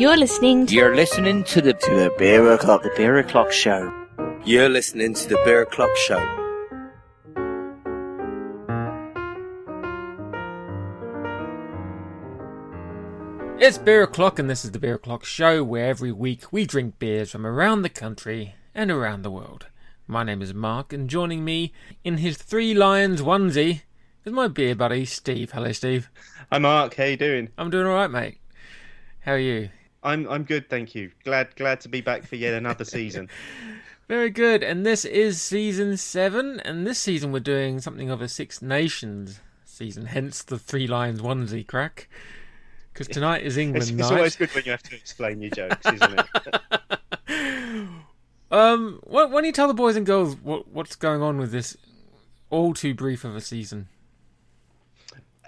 [0.00, 3.92] You're listening to You're listening to the to the Beer O'Clock, the Beer O'Clock Show.
[4.46, 6.18] You're listening to the Beer O'Clock Show.
[13.60, 16.98] It's Beer O'Clock, and this is the Beer O'Clock Show, where every week we drink
[16.98, 19.66] beers from around the country and around the world.
[20.06, 21.74] My name is Mark, and joining me
[22.04, 23.82] in his Three Lions onesie
[24.24, 25.50] is my beer buddy Steve.
[25.50, 26.08] Hello, Steve.
[26.50, 27.50] Hi Mark, how you doing?
[27.58, 28.38] I'm doing all right, mate.
[29.26, 29.68] How are you?
[30.02, 31.10] I'm I'm good, thank you.
[31.24, 33.28] Glad glad to be back for yet another season.
[34.08, 34.62] Very good.
[34.64, 39.40] And this is season seven, and this season we're doing something of a Six Nations
[39.64, 42.08] season, hence the Three Lions onesie crack.
[42.92, 44.00] Because tonight is England It's, night.
[44.00, 46.60] it's always good when you have to explain your jokes, isn't it?
[48.52, 51.52] Um, why, why don't you tell the boys and girls what what's going on with
[51.52, 51.76] this
[52.50, 53.86] all too brief of a season?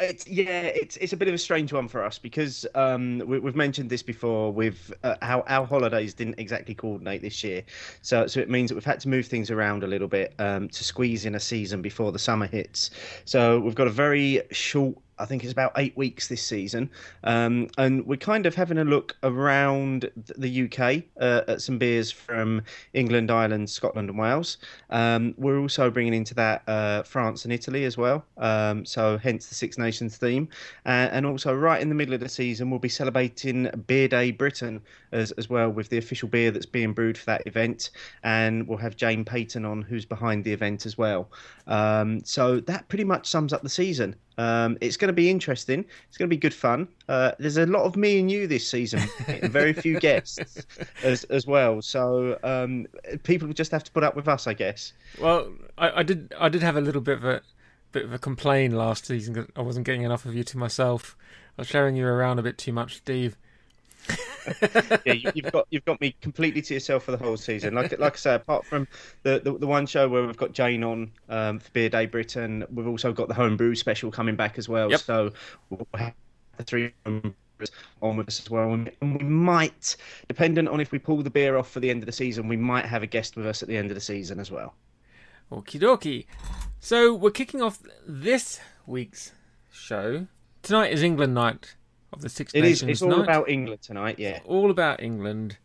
[0.01, 3.39] It's, yeah, it's it's a bit of a strange one for us because um, we,
[3.39, 4.51] we've mentioned this before.
[4.51, 7.63] With uh, how our holidays didn't exactly coordinate this year,
[8.01, 10.69] so so it means that we've had to move things around a little bit um,
[10.71, 12.91] to squeeze in a season before the summer hits.
[13.27, 14.97] So we've got a very short.
[15.19, 16.91] I think it's about eight weeks this season,
[17.25, 22.11] um, and we're kind of having a look around the UK uh, at some beers
[22.11, 22.63] from
[22.95, 24.59] England, Ireland, Scotland, and Wales.
[24.91, 28.25] Um, we're also bringing into that uh, France and Italy as well.
[28.39, 30.49] Um, so hence the Six Nations theme,
[30.87, 34.31] uh, and also right in the middle of the season, we'll be celebrating Beer Day
[34.31, 34.81] Britain
[35.13, 37.91] as as well with the official beer that's being brewed for that event,
[38.23, 41.31] and we'll have Jane Peyton on, who's behind the event as well.
[41.67, 44.17] Um, so that pretty much sums up the season.
[44.39, 45.85] Um, it's going to be interesting.
[46.09, 46.87] It's going to be good fun.
[47.09, 49.01] Uh, there's a lot of me and you this season,
[49.43, 50.65] very few guests
[51.03, 51.83] as as well.
[51.83, 52.87] So um,
[53.25, 54.93] people just have to put up with us, I guess.
[55.21, 57.43] Well, I, I did I did have a little bit of a
[57.91, 61.17] bit of a complaint last season I wasn't getting enough of you to myself.
[61.59, 63.37] I was sharing you around a bit too much, Steve.
[65.05, 67.75] Yeah, you, you've got you've got me completely to yourself for the whole season.
[67.75, 68.89] Like like I say, apart from
[69.23, 72.65] the, the, the one show where we've got Jane on um, for Beer Day Britain,
[72.73, 74.91] we've also got the homebrew special coming back as well.
[74.91, 75.01] Yep.
[75.01, 75.33] So
[75.71, 76.15] we'll have
[76.57, 81.23] the three on with us as well, and we might, dependent on if we pull
[81.23, 83.47] the beer off for the end of the season, we might have a guest with
[83.47, 84.75] us at the end of the season as well.
[85.53, 86.27] Okie dokie.
[86.81, 89.33] So we're kicking off this week's
[89.71, 90.27] show.
[90.63, 91.77] Tonight is England night
[92.13, 92.83] of the Six It is.
[92.83, 93.21] Nations It's all night.
[93.23, 94.19] about England tonight.
[94.19, 94.41] Yeah.
[94.45, 95.57] all about England.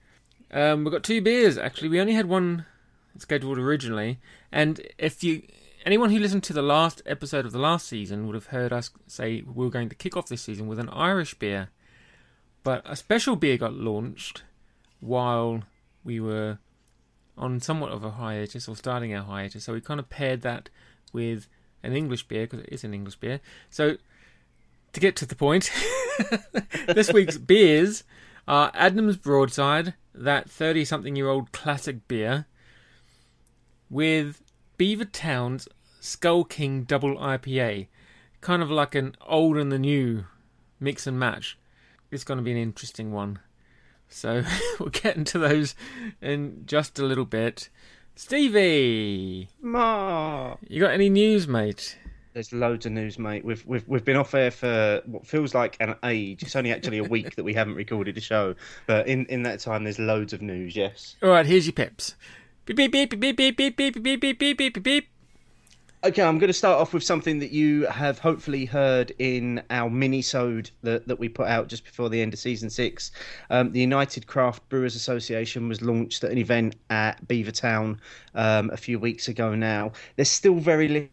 [0.52, 1.90] Um, we've got two beers actually.
[1.90, 2.66] We only had one
[3.18, 4.20] scheduled originally,
[4.52, 5.44] and if you
[5.86, 8.90] anyone who listened to the last episode of the last season would have heard us
[9.08, 11.70] say we were going to kick off this season with an Irish beer,
[12.64, 14.44] but a special beer got launched
[15.00, 15.64] while
[16.04, 16.60] we were
[17.38, 19.64] on somewhat of a hiatus or starting our hiatus.
[19.66, 20.70] So we kind of paired that
[21.14, 21.48] with
[21.84, 23.40] an English beer because it is an English beer.
[23.70, 23.98] So
[24.94, 25.70] to get to the point,
[26.88, 28.04] this week's beers
[28.48, 32.46] are Adnams Broadside, that 30 something year old classic beer,
[33.90, 34.42] with
[34.78, 35.68] Beavertown's
[36.00, 37.88] Skull King Double IPA.
[38.42, 40.26] Kind of like an old and the new
[40.80, 41.58] mix and match.
[42.12, 43.40] It's going to be an interesting one.
[44.08, 44.44] So
[44.80, 45.76] we'll get into those
[46.22, 47.70] in just a little bit.
[48.16, 50.56] Stevie, Ma.
[50.68, 51.98] you got any news, mate?
[52.38, 53.44] There's loads of news, mate.
[53.44, 56.44] We've we've we've been off air for what feels like an age.
[56.44, 58.54] It's only actually a week that we haven't recorded a show,
[58.86, 60.76] but in in that time, there's loads of news.
[60.76, 61.16] Yes.
[61.24, 62.14] All right, here's your pips.
[62.66, 65.08] Beep beep beep beep beep beep beep beep beep beep beep beep.
[66.04, 69.90] Okay, I'm going to start off with something that you have hopefully heard in our
[69.90, 73.12] mini-sode that, that we put out just before the end of season six.
[73.50, 77.98] Um, the United Craft Brewers Association was launched at an event at Beavertown
[78.36, 79.92] um, a few weeks ago now.
[80.18, 81.10] There's still very little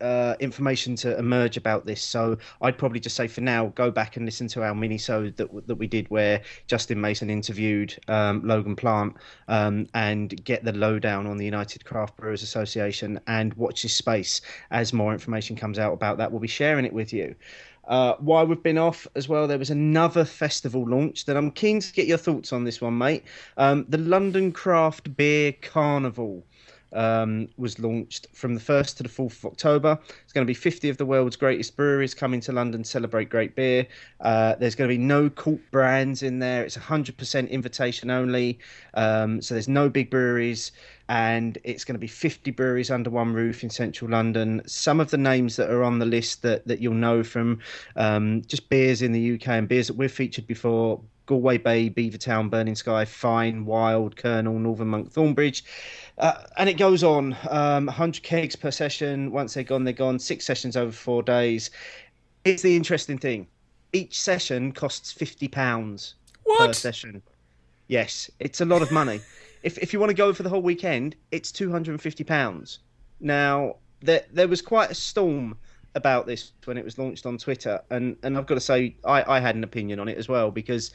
[0.00, 4.16] uh, information to emerge about this, so I'd probably just say for now, go back
[4.16, 8.76] and listen to our mini-sode that that we did where Justin Mason interviewed um, Logan
[8.76, 9.16] Plant
[9.48, 14.40] um, and get the lowdown on the United Craft Brewers Association and watch this space
[14.70, 16.30] as more information comes out about that.
[16.30, 17.34] We'll be sharing it with you.
[17.88, 21.80] Uh, while we've been off as well, there was another festival launch that I'm keen
[21.80, 23.24] to get your thoughts on this one, mate.
[23.56, 26.44] Um, the London Craft Beer Carnival
[26.92, 29.98] um, was launched from the 1st to the 4th of October.
[30.22, 33.28] It's going to be 50 of the world's greatest breweries coming to London to celebrate
[33.28, 33.86] great beer.
[34.20, 36.64] Uh, there's going to be no cult brands in there.
[36.64, 38.58] It's 100% invitation only.
[38.94, 40.72] Um, so there's no big breweries.
[41.10, 44.60] And it's going to be 50 breweries under one roof in central London.
[44.66, 47.60] Some of the names that are on the list that, that you'll know from
[47.96, 52.50] um, just beers in the UK and beers that we've featured before Galway Bay, Beavertown,
[52.50, 55.62] Burning Sky, Fine, Wild, Kernel, Northern Monk, Thornbridge.
[56.16, 57.36] Uh, and it goes on.
[57.50, 59.30] Um, 100 kegs per session.
[59.30, 60.18] Once they're gone, they're gone.
[60.18, 61.70] Six sessions over four days.
[62.44, 63.46] It's the interesting thing.
[63.92, 66.14] Each session costs £50.
[66.58, 67.22] per session.
[67.86, 69.20] Yes, it's a lot of money.
[69.62, 72.22] if if you want to go for the whole weekend, it's two hundred and fifty
[72.22, 72.80] pounds.
[73.20, 75.56] Now there there was quite a storm
[75.94, 79.36] about this when it was launched on Twitter, and and I've got to say I
[79.36, 80.90] I had an opinion on it as well because.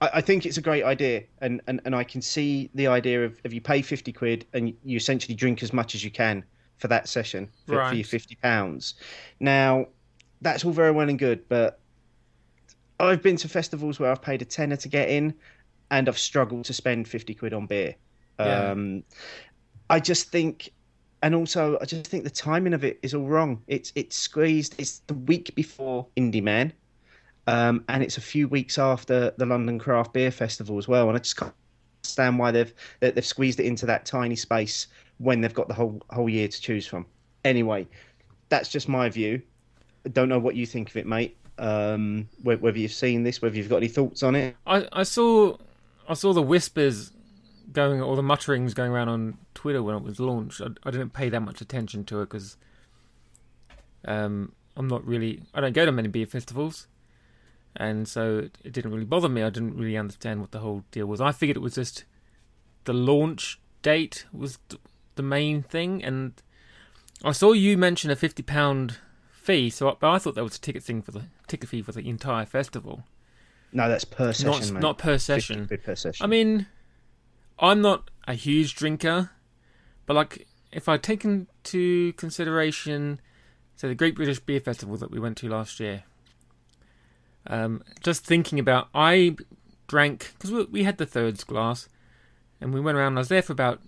[0.00, 3.24] I I think it's a great idea, and, and, and I can see the idea
[3.24, 6.44] of if you pay fifty quid and you essentially drink as much as you can
[6.76, 8.94] for that session for, for your fifty pounds.
[9.40, 9.88] Now,
[10.40, 11.80] that's all very well and good, but
[13.00, 15.34] I've been to festivals where I've paid a tenner to get in,
[15.90, 17.96] and I've struggled to spend fifty quid on beer.
[18.38, 18.70] Yeah.
[18.70, 19.02] Um,
[19.90, 20.72] I just think,
[21.22, 23.62] and also I just think the timing of it is all wrong.
[23.66, 24.74] It's it's squeezed.
[24.78, 26.72] It's the week before Indy Man,
[27.46, 31.08] um, and it's a few weeks after the London Craft Beer Festival as well.
[31.08, 31.54] And I just can't
[32.00, 34.86] understand why they've they've squeezed it into that tiny space
[35.18, 37.06] when they've got the whole whole year to choose from.
[37.44, 37.86] Anyway,
[38.48, 39.42] that's just my view.
[40.06, 41.36] I don't know what you think of it, mate.
[41.58, 44.54] Um, whether you've seen this, whether you've got any thoughts on it.
[44.64, 45.56] I, I saw
[46.08, 47.10] I saw the whispers
[47.72, 50.60] going or the mutterings going around on Twitter when it was launched.
[50.60, 52.56] I, I didn't pay that much attention to it because
[54.04, 56.86] um, I'm not really I don't go to many beer festivals,
[57.76, 59.42] and so it, it didn't really bother me.
[59.42, 61.20] I didn't really understand what the whole deal was.
[61.20, 62.04] I figured it was just
[62.84, 64.80] the launch date was th-
[65.16, 66.40] the main thing, and
[67.24, 68.98] I saw you mention a fifty pound
[69.32, 69.70] fee.
[69.70, 71.92] So, I, but I thought that was a ticket thing for the ticket fee for
[71.92, 73.04] the entire festival,
[73.72, 74.80] No, that's per session, not mate.
[74.80, 75.68] not per 50 session.
[75.84, 76.22] per session.
[76.24, 76.66] I mean,
[77.58, 79.30] I'm not a huge drinker,
[80.06, 83.20] but like if I take into consideration,
[83.76, 86.04] say the Great British Beer Festival that we went to last year,
[87.46, 89.36] um, just thinking about, I
[89.86, 91.88] drank because we, we had the thirds glass,
[92.60, 93.16] and we went around.
[93.16, 93.80] I was there for about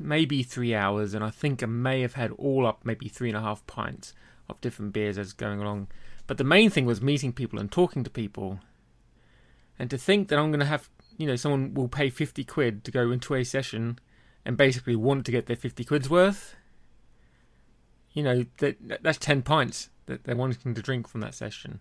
[0.00, 3.36] maybe three hours, and I think I may have had all up maybe three and
[3.36, 4.14] a half pints
[4.48, 5.88] of different beers as going along.
[6.26, 8.60] But the main thing was meeting people and talking to people.
[9.78, 12.84] And to think that I'm going to have, you know, someone will pay 50 quid
[12.84, 13.98] to go into a session
[14.46, 16.54] and basically want to get their 50 quid's worth,
[18.12, 21.80] you know, that that's 10 pints that they're wanting to drink from that session.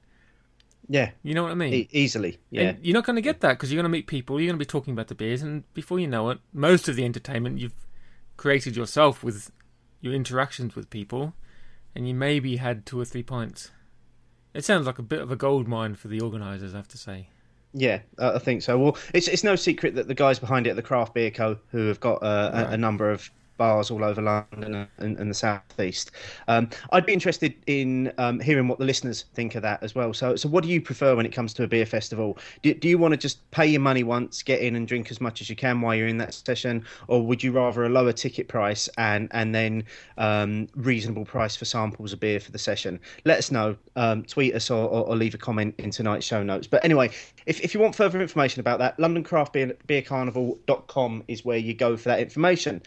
[0.90, 1.74] yeah, You know what I mean?
[1.74, 2.40] e- easily.
[2.50, 4.48] Yeah, And you're not going to get that because you're going to meet people, you're
[4.50, 7.06] going to be talking about the beers, and before you know it, most of the
[7.06, 7.86] entertainment you've
[8.36, 9.52] created yourself with
[10.02, 11.34] your interactions with people,
[11.96, 13.72] and you maybe had two or three pints.
[14.54, 16.98] It sounds like a bit of a gold mine for the organisers, I have to
[16.98, 17.30] say.
[17.74, 18.78] Yeah, uh, I think so.
[18.78, 21.88] Well, it's it's no secret that the guys behind it the Craft Beer Co, who
[21.88, 26.12] have got uh, a, a number of bars all over London and, and the southeast.
[26.48, 30.14] Um, I'd be interested in um, hearing what the listeners think of that as well.
[30.14, 32.38] So, so what do you prefer when it comes to a beer festival?
[32.62, 35.20] Do, do you want to just pay your money once, get in and drink as
[35.20, 38.14] much as you can while you're in that session, or would you rather a lower
[38.14, 39.84] ticket price and and then
[40.18, 43.00] um, reasonable price for samples of beer for the session?
[43.26, 43.76] Let us know.
[43.96, 46.68] Um, tweet us or, or, or leave a comment in tonight's show notes.
[46.68, 47.12] But anyway,
[47.46, 52.20] if, if you want further information about that, LondonCraftBeerCarnival.com is where you go for that
[52.20, 52.84] information.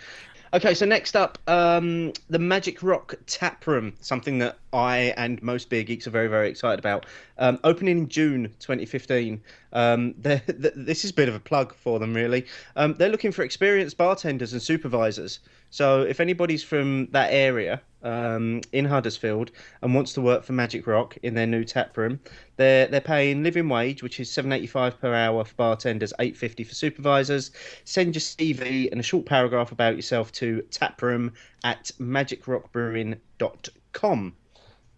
[0.52, 5.70] Okay, so next up, um, the Magic Rock Tap Room, something that I and most
[5.70, 7.06] beer geeks are very, very excited about.
[7.38, 9.40] Um, opening in June 2015.
[9.72, 12.46] Um, this is a bit of a plug for them, really.
[12.74, 15.38] Um, they're looking for experienced bartenders and supervisors.
[15.70, 19.52] So if anybody's from that area um, in Huddersfield
[19.82, 22.20] and wants to work for Magic Rock in their new tap room,
[22.56, 26.36] they're they're paying living wage, which is seven eighty five per hour for bartenders, eight
[26.36, 27.50] fifty for supervisors.
[27.84, 31.32] Send your CV and a short paragraph about yourself to taproom
[31.64, 34.34] at magicrockbrewing.com.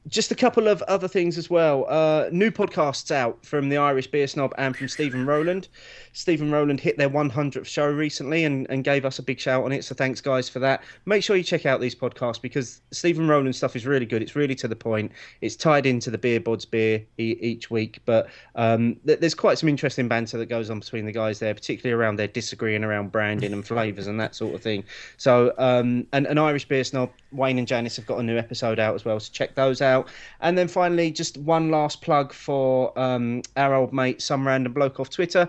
[0.08, 1.86] Just a couple of other things as well.
[1.88, 5.68] Uh, new podcasts out from the Irish Beer Snob and from Stephen Rowland.
[6.12, 9.72] Stephen Rowland hit their 100th show recently and, and gave us a big shout on
[9.72, 9.84] it.
[9.84, 10.82] So thanks, guys, for that.
[11.06, 14.22] Make sure you check out these podcasts because Stephen Rowland stuff is really good.
[14.22, 15.12] It's really to the point.
[15.40, 18.00] It's tied into the Beer Bods beer e- each week.
[18.04, 21.54] But um, th- there's quite some interesting banter that goes on between the guys there,
[21.54, 24.84] particularly around their disagreeing around branding and flavours and that sort of thing.
[25.16, 28.78] So, um, and an Irish Beer Snob, Wayne and Janice have got a new episode
[28.78, 29.18] out as well.
[29.18, 30.08] So check those out.
[30.40, 35.00] And then finally, just one last plug for um, our old mate, some random bloke
[35.00, 35.48] off Twitter,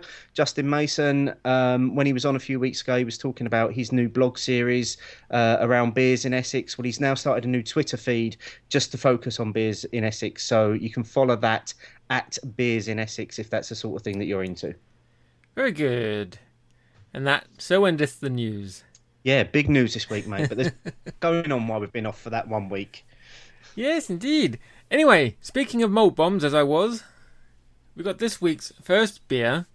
[0.54, 1.34] Justin Mason.
[1.46, 4.08] Um, when he was on a few weeks ago, he was talking about his new
[4.08, 4.98] blog series
[5.32, 6.78] uh, around beers in Essex.
[6.78, 8.38] Well, he's now started a new Twitter feed
[8.70, 10.46] just to focus on beers in Essex.
[10.46, 11.74] So you can follow that
[12.12, 14.76] at Beers in Essex if that's the sort of thing that you're into.
[15.56, 16.38] Very good.
[17.16, 18.84] And that so endeth the news.
[19.24, 20.50] Yeah, big news this week, mate.
[20.50, 20.72] But there's
[21.20, 23.08] going on while we've been off for that one week.
[23.76, 24.60] Yes, indeed.
[24.92, 27.04] Anyway, speaking of malt bombs, as I was,
[27.96, 29.66] we got this week's first beer.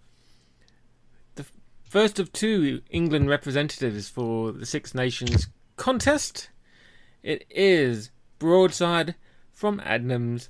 [1.89, 6.51] First of two England representatives for the Six Nations contest.
[7.23, 9.15] It is Broadside
[9.51, 10.49] from Adnams.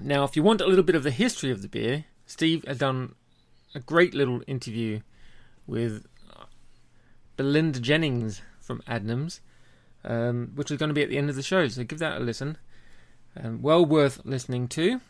[0.00, 2.78] Now, if you want a little bit of the history of the beer, Steve has
[2.78, 3.14] done
[3.76, 5.02] a great little interview
[5.68, 6.04] with
[7.36, 9.38] Belinda Jennings from Adnams,
[10.04, 11.68] um, which is going to be at the end of the show.
[11.68, 12.58] So give that a listen.
[13.40, 15.00] Um, well worth listening to.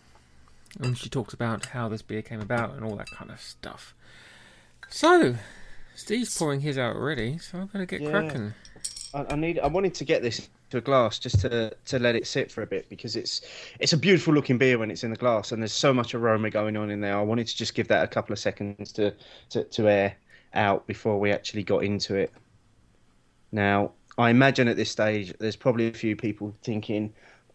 [0.81, 3.95] And she talks about how this beer came about and all that kind of stuff.
[4.89, 5.35] So,
[5.95, 8.11] Steve's pouring his out already, so I'm going to get Yeah.
[8.11, 8.55] cracking.
[9.13, 9.59] I, I need.
[9.59, 12.63] I wanted to get this to a glass just to to let it sit for
[12.63, 13.43] a bit because it's
[13.79, 16.51] it's a beautiful looking beer when it's in the glass and there's so much aroma
[16.51, 17.17] going on in there.
[17.17, 19.15] I wanted to just give that a couple of seconds to
[19.51, 20.17] to, to air
[20.55, 22.33] out before we actually got into it.
[23.53, 27.13] Now, I imagine at this stage there's probably a few people thinking,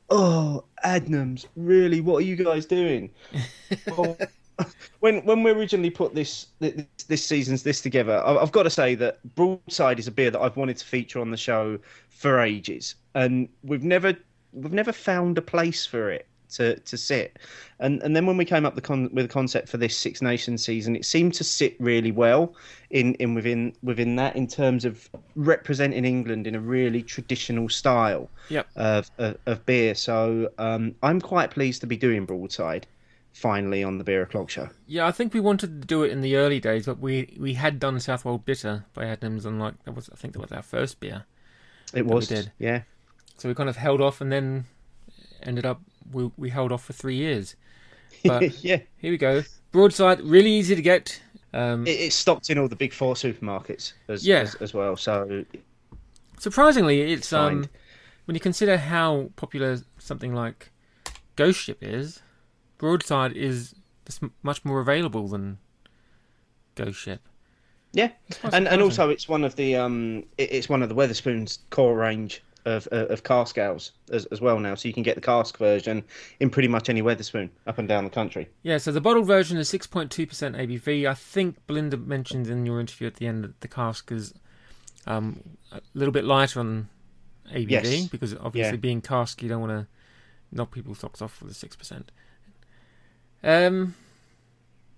[0.10, 2.00] "Oh, Adnams, really?
[2.00, 3.10] What are you guys doing?"
[3.88, 4.18] Well,
[5.00, 8.70] when when we originally put this this, this season's this together, I- I've got to
[8.70, 12.40] say that Broadside is a beer that I've wanted to feature on the show for
[12.40, 14.14] ages, and we've never
[14.54, 17.38] we've never found a place for it to to sit.
[17.80, 20.22] And and then when we came up the con- with a concept for this Six
[20.22, 22.56] Nations season, it seemed to sit really well
[22.90, 28.30] in in within within that in terms of representing England in a really traditional style
[28.50, 28.68] Yep.
[28.76, 29.94] of of, of beer.
[29.96, 32.88] So um, I'm quite pleased to be doing Broadside
[33.34, 34.70] finally on the Beer O'Clock show.
[34.88, 37.54] Yeah, I think we wanted to do it in the early days, but we, we
[37.54, 40.62] had done Southwold Bitter by Adnams, and like that was I think that was our
[40.62, 41.26] first beer.
[41.94, 42.52] It was, did.
[42.60, 42.82] yeah.
[43.38, 44.66] So we kind of held off, and then
[45.44, 45.82] ended up
[46.12, 47.56] we we held off for three years.
[48.24, 49.44] But yeah, here we go.
[49.72, 51.22] Broadside, really easy to get.
[51.54, 54.42] Um, it, it's stocked in all the big four supermarkets as Yeah.
[54.42, 54.96] as, as well.
[54.98, 55.46] So
[56.38, 57.68] surprisingly, it's um
[58.26, 60.72] when you consider how popular something like
[61.36, 62.22] Ghost Ship is,
[62.80, 63.76] Broadside is
[64.42, 65.60] much more available than
[66.76, 67.22] Ghost Ship.
[67.94, 68.10] yeah,
[68.52, 71.96] and and also it's one of the um it, it's one of the Wetherspoons core
[71.96, 74.76] range of uh, of cask ales as, as well now.
[74.76, 76.04] So you can get the cask version
[76.40, 78.48] in pretty much any Wetherspoon up and down the country.
[78.64, 81.10] Yeah, so the bottled version is 6.2% ABV.
[81.10, 84.34] I think Belinda mentioned in your interview at the end that the cask is
[85.08, 86.90] um, a little bit lighter on
[87.52, 88.08] ABV Yes.
[88.08, 88.82] because obviously Yeah.
[88.82, 89.88] being cask, you don't want to
[90.52, 92.04] knock people's socks off with a 6%.
[93.44, 93.96] Um,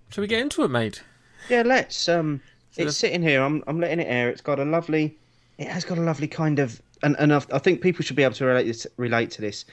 [0.10, 1.04] shall we get into it, mate?
[1.50, 2.08] Yeah, let's.
[2.10, 2.42] Um,
[2.78, 3.42] it's sitting here.
[3.42, 4.30] I'm I'm letting it air.
[4.30, 5.18] It's got a lovely.
[5.58, 8.36] It has got a lovely kind of, and and I think people should be able
[8.36, 9.66] to relate this, relate to this.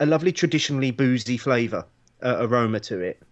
[0.00, 1.84] A lovely traditionally boozy flavour,
[2.22, 3.22] uh, aroma to it.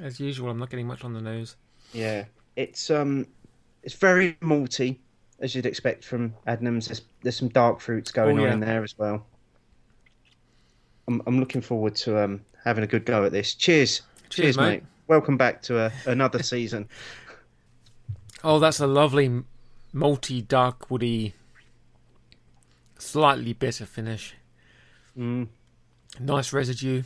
[0.00, 1.56] As usual, I'm not getting much on the nose.
[1.92, 2.24] Yeah,
[2.56, 3.26] it's um,
[3.82, 4.98] it's very malty,
[5.40, 6.86] as you'd expect from Adnams.
[6.88, 8.52] There's, there's some dark fruits going Oh, on yeah.
[8.54, 9.26] in there as well.
[11.06, 13.54] I'm I'm looking forward to um having a good go at this.
[13.54, 14.68] Cheers, Cheers, mate.
[14.68, 14.82] mate.
[15.08, 16.88] Welcome back to a, another season.
[18.44, 19.42] Oh, that's a lovely
[19.94, 21.34] malty, dark, woody,
[22.98, 24.34] slightly bitter finish.
[25.18, 25.48] Mm.
[26.20, 27.02] Nice residue.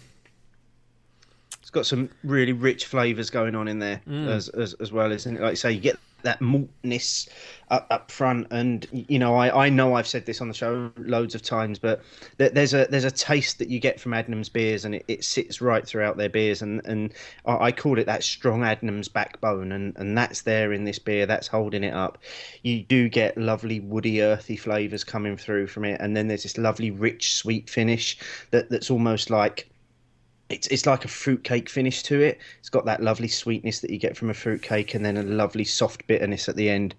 [1.61, 4.29] It's got some really rich flavours going on in there Mm.
[4.29, 5.41] as, as as well, isn't it?
[5.41, 7.29] Like I say, you get that maltness
[7.71, 10.91] up, up front, and you know, I, I know I've said this on the show
[10.99, 12.03] loads of times, but
[12.37, 15.25] there- there's a there's a taste that you get from Adnams beers, and it, it
[15.25, 17.13] sits right throughout their beers, and and
[17.47, 21.49] I, call it that strong Adnams backbone, and and that's there in this beer, that's
[21.49, 22.19] holding it up.
[22.63, 26.59] You do get lovely woody, earthy flavours coming through from it, and then there's this
[26.59, 28.19] lovely rich, sweet finish
[28.51, 29.69] that that's almost like
[30.53, 32.39] it's it's like a fruitcake finish to it.
[32.61, 35.65] It's got that lovely sweetness that you get from a fruitcake, and then a lovely
[35.65, 36.95] soft bitterness at the end.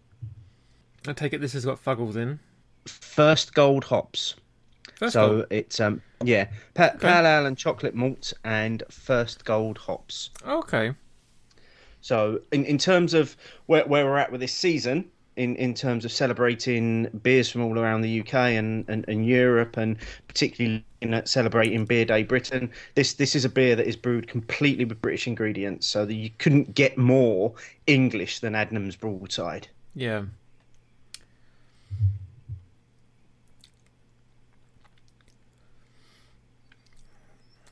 [1.07, 2.39] I take it this has got fuggles in.
[2.85, 4.35] First gold hops.
[4.95, 9.77] First so all, it's um yeah, pa- pale ale and chocolate malt and first gold
[9.77, 10.29] hops.
[10.45, 10.93] okay.
[12.01, 16.05] So in, in terms of where, where we're at with this season, in, in terms
[16.05, 19.97] of celebrating beers from all around the UK and, and, and Europe, and
[20.27, 24.85] particularly in celebrating Beer Day Britain, this this is a beer that is brewed completely
[24.85, 27.53] with British ingredients, so that you couldn't get more
[27.87, 29.67] English than Adnams Broadside.
[29.95, 30.23] Yeah.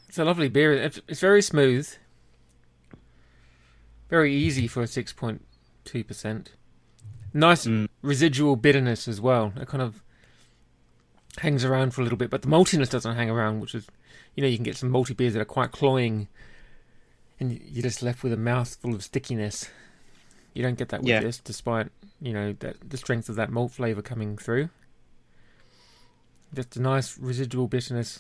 [0.08, 0.74] It's a lovely beer.
[0.74, 1.90] It's, it's very smooth.
[4.10, 6.48] Very easy for a 6.2%.
[7.34, 7.88] Nice Mm.
[8.02, 9.54] residual bitterness as well.
[9.56, 10.02] It kind of
[11.38, 13.88] hangs around for a little bit, but the maltiness doesn't hang around, which is,
[14.36, 16.28] you know, you can get some malty beers that are quite cloying
[17.40, 19.70] and you're just left with a mouthful of stickiness.
[20.54, 21.22] You don't get that with Yeah.
[21.22, 21.90] this, despite
[22.24, 24.70] you know that the strength of that malt flavour coming through.
[26.54, 28.20] Just a nice residual bitterness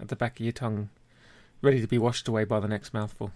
[0.00, 0.88] at the back of your tongue,
[1.60, 3.32] ready to be washed away by the next mouthful.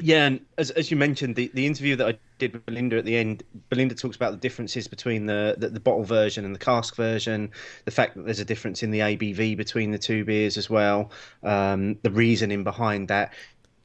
[0.00, 3.04] Yeah, and as as you mentioned, the, the interview that I did with Belinda at
[3.04, 6.58] the end, Belinda talks about the differences between the, the, the bottle version and the
[6.58, 7.50] cask version,
[7.84, 11.10] the fact that there's a difference in the ABV between the two beers as well,
[11.42, 13.32] um, the reasoning behind that.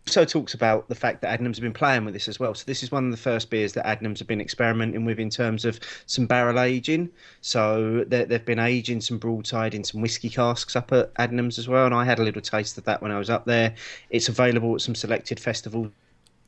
[0.07, 2.53] Also talks about the fact that Adnams have been playing with this as well.
[2.53, 5.29] So this is one of the first beers that Adnams have been experimenting with in
[5.29, 7.09] terms of some barrel aging.
[7.41, 11.85] So they've been aging some broadside in some whiskey casks up at Adnams as well,
[11.85, 13.73] and I had a little taste of that when I was up there.
[14.09, 15.91] It's available at some selected festivals.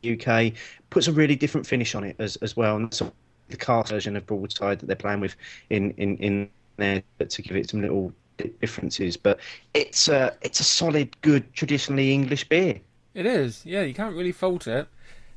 [0.05, 0.53] UK
[0.91, 3.11] puts a really different finish on it as as well, and so
[3.49, 5.35] the cask version of broadside that they're playing with
[5.69, 8.13] in in in there to give it some little
[8.61, 9.17] differences.
[9.17, 9.39] But
[9.73, 12.81] it's a it's a solid, good, traditionally English beer.
[13.15, 13.81] It is, yeah.
[13.81, 14.87] You can't really fault it,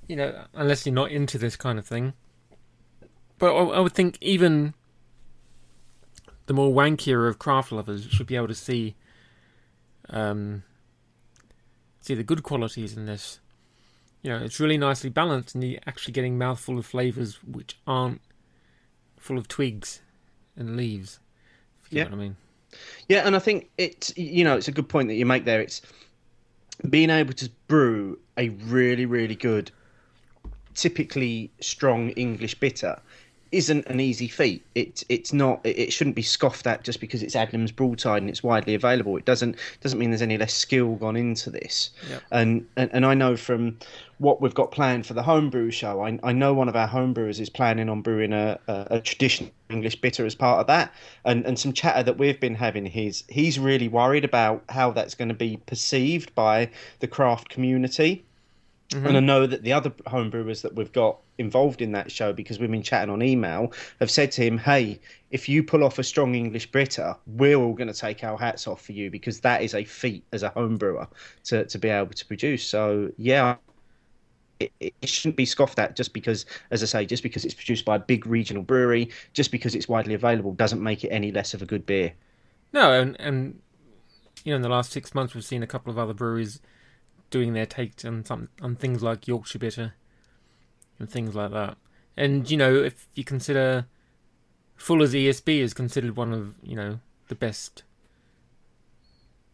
[0.08, 2.12] you know, unless you're not into this kind of thing.
[3.38, 4.74] But I, I would think even
[6.46, 8.96] the more wankier of craft lovers should be able to see,
[10.10, 10.64] um,
[12.00, 13.38] see the good qualities in this.
[14.22, 18.20] You know, it's really nicely balanced, and you're actually getting mouthful of flavors which aren't
[19.16, 20.00] full of twigs
[20.56, 21.20] and leaves.
[21.84, 22.04] If you yeah.
[22.04, 22.36] know what I mean.
[23.08, 25.60] Yeah, and I think it's you know it's a good point that you make there.
[25.60, 25.80] It's
[26.88, 29.70] being able to brew a really, really good,
[30.74, 33.00] typically strong English bitter
[33.50, 34.64] isn't an easy feat.
[34.74, 35.60] It, it's not.
[35.64, 39.16] It shouldn't be scoffed at just because it's Adnams Broadside and it's widely available.
[39.16, 41.90] It doesn't doesn't mean there's any less skill gone into this.
[42.10, 42.22] Yep.
[42.30, 43.78] And, and and I know from
[44.18, 47.40] what we've got planned for the homebrew show, I, I know one of our homebrewers
[47.40, 50.92] is planning on brewing a, a, a traditional English bitter as part of that.
[51.24, 55.14] And and some chatter that we've been having, he's he's really worried about how that's
[55.14, 58.24] going to be perceived by the craft community.
[58.90, 59.06] Mm-hmm.
[59.06, 62.58] And I know that the other homebrewers that we've got involved in that show, because
[62.58, 64.98] we've been chatting on email, have said to him, "Hey,
[65.30, 68.66] if you pull off a strong English bitter, we're all going to take our hats
[68.66, 71.06] off for you because that is a feat as a homebrewer
[71.44, 73.56] to to be able to produce." So yeah.
[74.60, 77.84] It, it shouldn't be scoffed at just because, as I say, just because it's produced
[77.84, 81.54] by a big regional brewery, just because it's widely available, doesn't make it any less
[81.54, 82.12] of a good beer.
[82.72, 83.60] No, and and
[84.42, 86.60] you know, in the last six months, we've seen a couple of other breweries
[87.30, 89.94] doing their takes on some on things like Yorkshire bitter
[90.98, 91.76] and things like that.
[92.16, 93.86] And you know, if you consider
[94.76, 97.82] Fuller's ESB is considered one of you know the best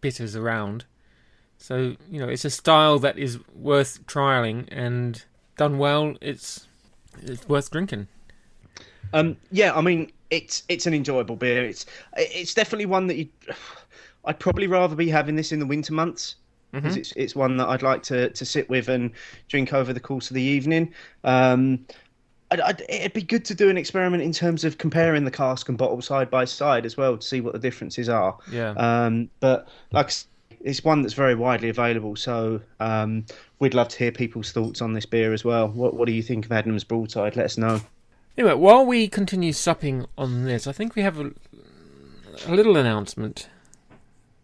[0.01, 0.85] bitters around,
[1.59, 5.25] so you know it's a style that is worth trialing and
[5.57, 6.17] done well.
[6.21, 6.67] It's
[7.23, 8.09] it's worth drinking.
[9.13, 11.65] Um, yeah, I mean it's it's an enjoyable beer.
[11.65, 13.29] It's it's definitely one that you.
[14.27, 16.37] I'd probably rather be having this in the winter months
[16.75, 17.01] because mm-hmm.
[17.01, 19.11] it's it's one that I'd like to to sit with and
[19.49, 20.93] drink over the course of the evening.
[21.23, 21.87] Um,
[22.51, 25.69] I'd, I'd, it'd be good to do an experiment in terms of comparing the cask
[25.69, 28.37] and bottle side by side as well to see what the differences are.
[28.51, 28.71] Yeah.
[28.73, 30.13] Um, but like
[30.61, 33.27] it's one that's very widely available, so um,
[33.59, 35.69] we'd love to hear people's thoughts on this beer as well.
[35.69, 37.37] What What do you think of Adnams Broadside?
[37.37, 37.81] Let us know.
[38.37, 41.31] Anyway, while we continue supping on this, I think we have a,
[42.47, 43.49] a little announcement.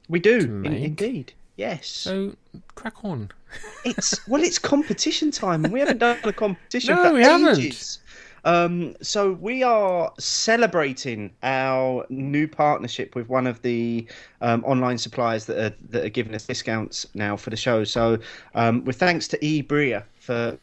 [0.09, 1.33] We do, in, indeed.
[1.61, 1.89] Yes.
[1.89, 2.35] So
[2.75, 3.31] crack on.
[3.85, 7.99] it's well, it's competition time, and we haven't done a competition no, for we ages.
[7.99, 7.99] Haven't.
[8.43, 14.07] Um, so we are celebrating our new partnership with one of the
[14.41, 17.85] um, online suppliers that are that are giving us discounts now for the show.
[17.85, 18.19] So
[18.55, 20.59] um, with thanks to EeBria for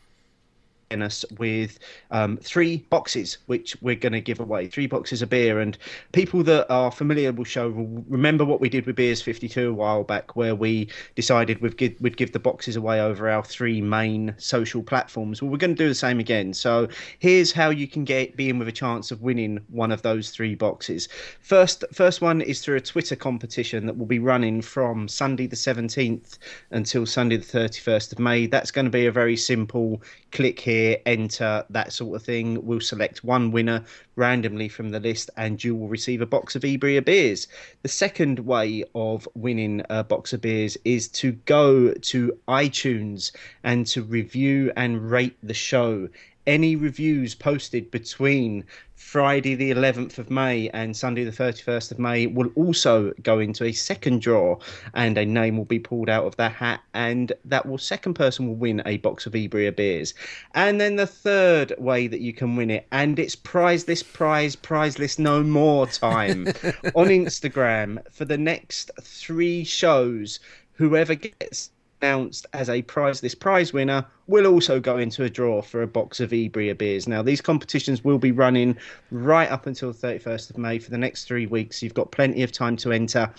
[0.92, 1.80] us with
[2.12, 4.68] um, three boxes, which we're going to give away.
[4.68, 5.78] Three boxes of beer, and
[6.12, 9.70] people that are familiar with the show will remember what we did with Beers 52
[9.70, 13.44] a while back, where we decided we'd give, we'd give the boxes away over our
[13.44, 15.42] three main social platforms.
[15.42, 16.54] Well, we're going to do the same again.
[16.54, 16.88] So
[17.20, 20.32] here's how you can get be in with a chance of winning one of those
[20.32, 21.10] three boxes.
[21.42, 25.56] First, first one is through a Twitter competition that will be running from Sunday the
[25.56, 26.38] 17th
[26.72, 28.48] until Sunday the 31st of May.
[28.48, 32.66] That's going to be a very simple click here, enter, that sort of thing.
[32.66, 33.84] We'll select one winner
[34.16, 37.48] randomly from the list, and you will receive a box of EeBria beers.
[37.84, 43.32] The second way of winning a box of beers is to go to iTunes
[43.64, 46.10] and to review and rate the show
[46.48, 48.64] any reviews posted between
[48.96, 53.66] Friday the 11th of May and Sunday the 31st of May will also go into
[53.66, 54.58] a second draw
[54.94, 58.48] and a name will be pulled out of that hat and that will second person
[58.48, 60.14] will win a box of EeBria beers.
[60.56, 64.56] And then the third way that you can win it and it's prize this prize
[64.56, 66.48] prize prizeless no more time
[66.96, 70.40] on Instagram for the next 3 shows
[70.74, 75.62] whoever gets announced as a prize this prize winner will also go into a draw
[75.62, 77.08] for a box of EeBria beers.
[77.08, 78.78] Now, these competitions will be running
[79.12, 81.82] right up until the 31st of May for the next three weeks.
[81.82, 83.32] You've got plenty of time to enter.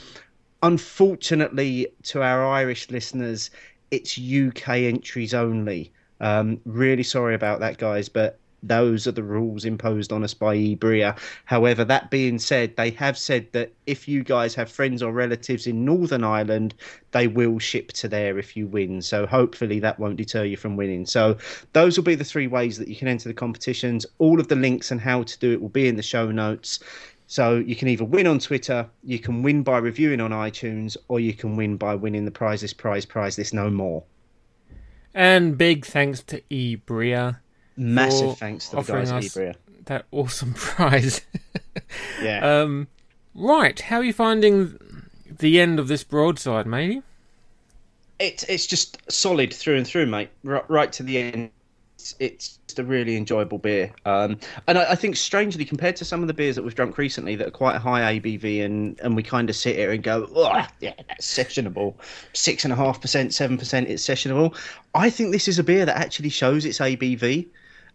[0.62, 3.51] Unfortunately, to our Irish listeners,
[3.90, 5.92] it's UK entries only.
[6.21, 10.57] Um, really sorry about that, guys, but those are the rules imposed on us by
[10.57, 11.18] EeBria.
[11.44, 15.66] However, that being said, they have said that if you guys have friends or relatives
[15.66, 16.75] in Northern Ireland,
[17.12, 19.01] they will ship to there if you win.
[19.03, 21.07] So hopefully that won't deter you from winning.
[21.07, 21.37] So
[21.73, 24.05] those will be the three ways that you can enter the competitions.
[24.18, 26.81] All of the links and how to do it will be in the show notes.
[27.31, 31.21] So you can either win on Twitter, you can win by reviewing on iTunes, or
[31.21, 34.03] you can win by winning the prizes, prize, prize this no more.
[35.14, 37.40] And big thanks to EeBria.
[37.79, 41.23] Massive thanks to the guys at that awesome prize.
[42.23, 42.61] Yeah.
[42.61, 42.88] um,
[43.35, 44.79] right, how are you finding
[45.38, 47.03] the end of this broadside, matey?
[48.19, 50.31] it's it's just solid through and through, mate.
[50.43, 51.51] Right, right to the end.
[51.97, 54.38] It's, it's just a really enjoyable beer, um,
[54.69, 57.35] and I, I think strangely compared to some of the beers that we've drunk recently
[57.37, 60.64] that are quite high ABV, and and we kind of sit here and go, oh,
[60.81, 61.95] yeah, that's sessionable,
[62.35, 64.57] six and a half percent, seven percent, it's sessionable.
[64.95, 67.47] I think this is a beer that actually shows its ABV.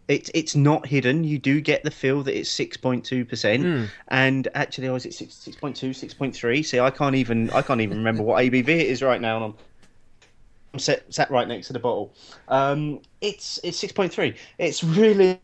[0.06, 1.24] It's it's not hidden.
[1.24, 5.06] You do get the feel that it's six point two percent, and actually, I was
[5.06, 6.62] at six six point two, six point three.
[6.62, 9.44] See, I can't even I can't even remember what ABV it is right now, and
[9.46, 9.54] I'm
[10.74, 12.12] I'm sat, sat right next to the bottle.
[12.48, 14.34] Um, it's it's six point three.
[14.58, 15.40] It's really,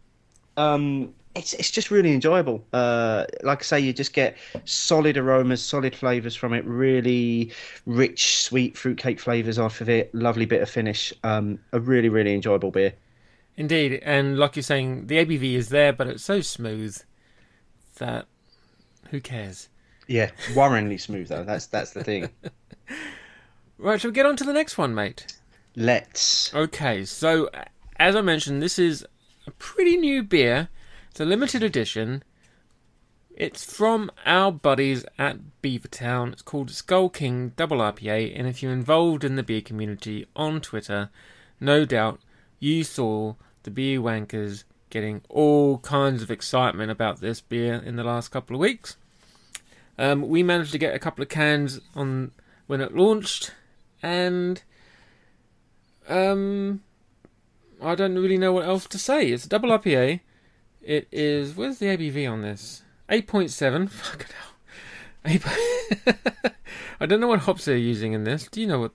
[0.57, 2.65] um, it's it's just really enjoyable.
[2.73, 6.65] Uh, like I say, you just get solid aromas, solid flavors from it.
[6.67, 7.53] Really
[7.87, 10.13] rich, sweet fruitcake flavors off of it.
[10.15, 11.13] Lovely bit of finish.
[11.23, 12.93] Um, a really really enjoyable beer.
[13.57, 16.97] Indeed, and like you're saying, the ABV is there, but it's so smooth
[17.99, 18.27] that
[19.11, 19.69] who cares?
[20.07, 21.45] Yeah, worryingly smooth though.
[21.45, 22.31] That's that's the thing.
[23.83, 25.39] Right, shall we get on to the next one, mate?
[25.75, 26.55] Let's.
[26.55, 27.49] Okay, so
[27.97, 29.07] as I mentioned, this is
[29.47, 30.69] a pretty new beer.
[31.11, 32.23] It's a limited edition.
[33.35, 36.31] It's from our buddies at Beavertown.
[36.35, 40.61] It's called Skull King Double IPA, and if you're involved in the beer community on
[40.61, 41.09] Twitter,
[41.59, 42.21] no doubt
[42.61, 48.05] you saw the beer wankers getting all kinds of excitement about this beer in the
[48.05, 48.97] last couple of weeks.
[49.99, 52.33] Um, we managed to get a couple of cans on
[52.67, 53.53] when it launched,
[54.03, 54.63] and
[56.09, 56.83] um,
[57.83, 59.31] I don't really know what else to say.
[59.31, 60.21] It's a double IPA.
[60.83, 61.55] It is.
[61.55, 62.83] Where's the ABV on this?
[63.09, 63.89] Eight point seven.
[63.89, 65.33] Fucking hell.
[65.33, 65.43] Eight.
[67.01, 68.49] I don't know what hops they're using in this.
[68.49, 68.93] Do you know what?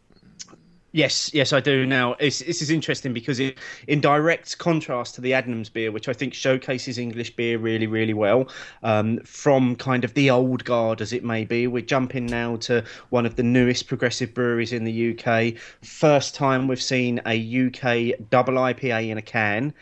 [0.95, 1.85] Yes, yes, I do.
[1.85, 6.07] Now, it's, this is interesting because it, in direct contrast to the Adnams beer, which
[6.07, 8.47] I think showcases English beer really, really well,
[8.81, 12.81] um, from kind of the old guard as it may be, we're jumping now to
[13.09, 15.55] one of the newest progressive breweries in the UK.
[15.83, 19.73] First time we've seen a UK double IPA in a can,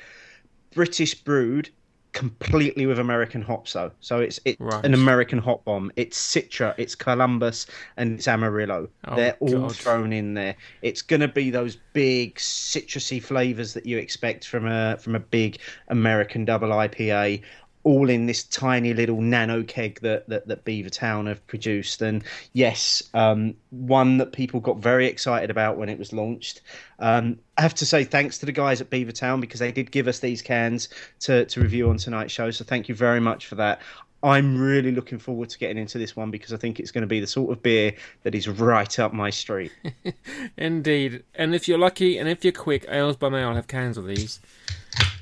[0.73, 1.69] British brewed,
[2.13, 3.91] completely with American hops though.
[3.99, 4.85] So it's it's Right.
[4.85, 5.91] an American hop bomb.
[5.95, 7.65] It's Citra, it's Columbus,
[7.97, 8.87] and it's Amarillo.
[9.05, 9.75] Oh, They're all God.
[9.75, 10.55] thrown in there.
[10.81, 15.57] It's gonna be those big citrusy flavors that you expect from a from a big
[15.89, 17.41] American double IPA.
[17.83, 22.01] All in this tiny little nano keg that, that, that Beavertown have produced.
[22.01, 26.61] And yes, um, one that people got very excited about when it was launched.
[26.99, 30.07] Um, I have to say thanks to the guys at Beavertown because they did give
[30.07, 30.89] us these cans
[31.21, 32.51] to, to review on tonight's show.
[32.51, 33.81] So thank you very much for that.
[34.23, 37.07] I'm really looking forward to getting into this one because I think it's going to
[37.07, 37.93] be the sort of beer
[38.23, 39.73] that is right up my street.
[40.57, 41.23] Indeed.
[41.35, 44.39] And if you're lucky and if you're quick, Ales by Mail have cans of these.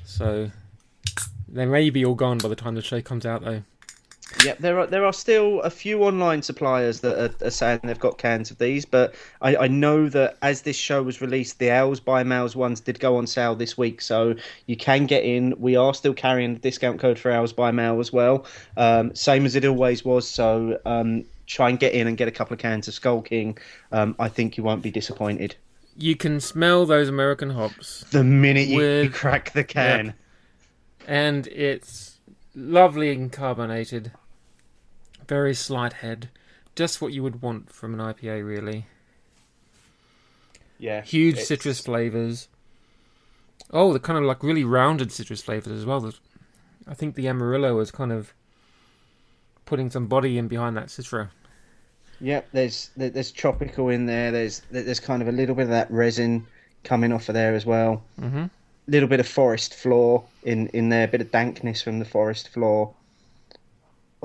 [0.04, 0.52] So
[1.52, 3.62] they may be all gone by the time the show comes out, though.
[4.44, 7.98] Yep, there are there are still a few online suppliers that are, are saying they've
[7.98, 11.68] got cans of these, but I, I know that as this show was released, the
[11.68, 14.34] Ales by Mails ones did go on sale this week, so
[14.66, 15.54] you can get in.
[15.58, 18.46] We are still carrying the discount code for Ales by Mail as well,
[18.78, 20.26] um, same as it always was.
[20.26, 23.58] So um, try and get in and get a couple of cans of Skull King.
[23.92, 25.56] Um, I think you won't be disappointed.
[25.98, 30.14] You can smell those American hops, The minute you With- crack the can.
[31.06, 32.18] And it's
[32.54, 34.12] lovely and carbonated.
[35.28, 36.28] Very slight head.
[36.74, 38.86] Just what you would want from an IPA, really.
[40.78, 42.48] Yeah, Huge it's- citrus flavors.
[43.70, 46.00] Oh, the kind of like really rounded citrus flavors as well.
[46.00, 46.20] There's-
[46.86, 48.34] I think the Amarillo is kind of
[49.64, 51.30] putting some body in behind that citra.
[52.20, 54.30] Yep, there's there's tropical in there.
[54.30, 56.46] There's there's kind of a little bit of that resin
[56.84, 58.02] coming off of there as well.
[58.20, 58.50] Mhm.
[58.88, 61.04] Little bit of forest floor in in there.
[61.04, 62.94] A bit of dankness from the forest floor.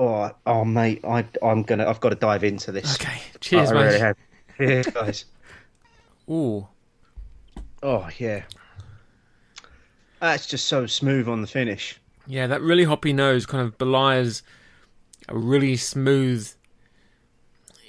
[0.00, 2.94] Oh, oh, mate, I I'm gonna I've got to dive into this.
[2.96, 3.84] Okay, cheers, I mate.
[3.84, 4.16] really have.
[4.56, 5.24] Cheers, guys.
[6.30, 6.66] Ooh,
[7.82, 8.42] Oh yeah,
[10.20, 11.98] that's just so smooth on the finish.
[12.26, 14.42] yeah, that really hoppy nose kind of belies
[15.28, 16.52] a really smooth,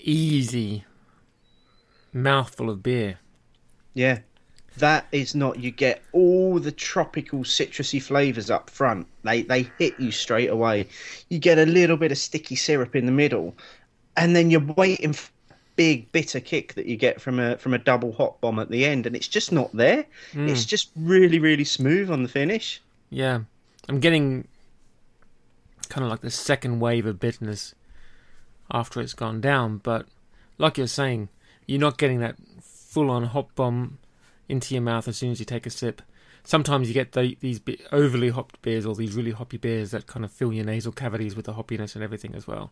[0.04, 0.86] easy
[2.14, 3.18] mouthful of beer.
[3.94, 4.20] Yeah,
[4.80, 5.60] that is not.
[5.60, 9.08] You get all the tropical citrusy flavors up front.
[9.24, 10.88] They they hit you straight away.
[11.30, 13.56] You get a little bit of sticky syrup in the middle,
[14.18, 17.74] and then you're waiting for a big bitter kick that you get from a from
[17.74, 20.06] a double hot bomb at the end, and it's just not there.
[20.34, 20.50] Hmm.
[20.50, 22.82] It's just really really smooth on the finish.
[23.10, 23.42] Yeah,
[23.88, 24.48] I'm getting
[25.90, 27.74] kind of like the second wave of bitterness
[28.72, 30.06] after it's gone down, but
[30.58, 31.30] like you're saying,
[31.66, 33.99] you're not getting that full-on hop bomb
[34.50, 36.02] into your mouth as soon as you take a sip.
[36.44, 40.26] Sometimes you get the, these overly hopped beers or these really hoppy beers that kind
[40.26, 42.72] of fill your nasal cavities with the hoppiness and everything as well.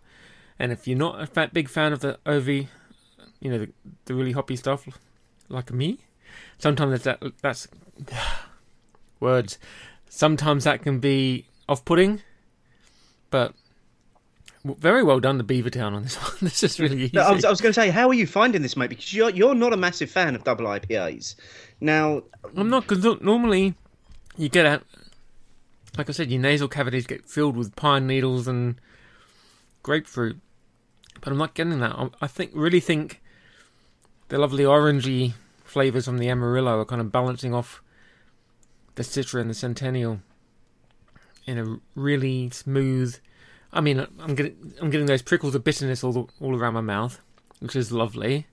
[0.58, 2.68] And if you're not a fat, big fan of the OV, you
[3.44, 3.70] know, the,
[4.06, 4.88] the really hoppy stuff,
[5.50, 6.00] like me,
[6.58, 7.68] sometimes that that's
[9.20, 9.60] words.
[10.10, 12.22] Sometimes that can be off-putting,
[13.30, 13.54] but
[14.66, 16.34] very well done, the Beavertown on this one.
[16.42, 17.12] this is really easy.
[17.14, 18.90] No, I was, I was going to say, how are you finding this, mate?
[18.90, 21.36] Because you're you're not a massive fan of double IPAs.
[21.80, 22.24] Now,
[22.56, 23.76] I'm not because normally
[24.38, 24.84] you get out,
[25.98, 28.76] like I said, your nasal cavities get filled with pine needles and
[29.84, 30.38] grapefruit,
[31.22, 31.92] but I'm not getting that.
[31.94, 33.22] I- I think really think
[34.30, 37.82] the lovely orangey flavors from the Amarillo are kind of balancing off
[38.96, 40.20] the Citra and the Centennial
[41.46, 43.18] in a really smooth.
[43.72, 47.20] I mean, I'm getting I'm getting those prickles of bitterness all all around my mouth,
[47.60, 48.48] which is lovely.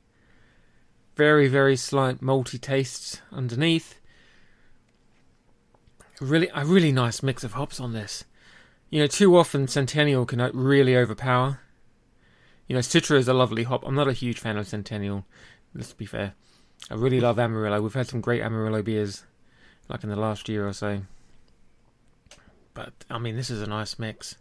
[1.16, 4.00] Very very slight malty tastes underneath.
[6.20, 8.24] Really, a really nice mix of hops on this.
[8.90, 11.61] You know, too often Centennial can really overpower.
[12.68, 13.85] You know, Citra is a lovely hop.
[13.85, 15.24] I'm not a huge fan of Centennial.
[15.74, 16.35] Let's be fair.
[16.90, 17.83] I really love Amarillo.
[17.83, 19.24] We've had some great Amarillo beers,
[19.88, 21.03] like in the last year or so.
[22.72, 24.37] But I mean, this is a nice mix.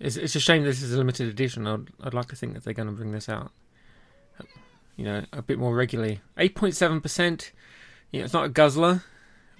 [0.00, 1.66] It's it's a shame this is a limited edition.
[1.66, 3.52] I'd I'd like to think that they're going to bring this out,
[4.96, 6.20] you know, a bit more regularly.
[6.38, 7.52] Eight point seven percent.
[8.10, 9.04] Yeah, it's not a guzzler,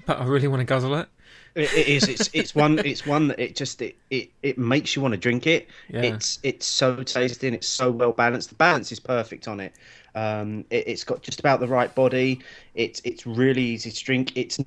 [0.06, 1.08] but I really want to guzzle it.
[1.54, 2.08] It, it is.
[2.08, 2.78] It's it's one.
[2.78, 5.68] It's one that it just it, it, it makes you want to drink it.
[5.88, 6.02] Yeah.
[6.02, 8.48] It's it's so tasty and it's so well balanced.
[8.48, 9.74] The balance is perfect on it.
[10.14, 12.40] Um, it, it's got just about the right body.
[12.74, 14.36] It's it's really easy to drink.
[14.36, 14.58] It's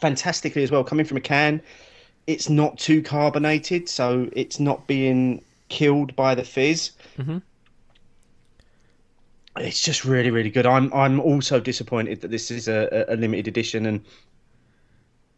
[0.00, 1.60] fantastically as well coming from a can.
[2.28, 6.92] It's not too carbonated, so it's not being killed by the fizz.
[7.18, 7.42] Mhm.
[9.56, 10.66] It's just really, really good.
[10.66, 14.04] I'm I'm also disappointed that this is a, a a limited edition, and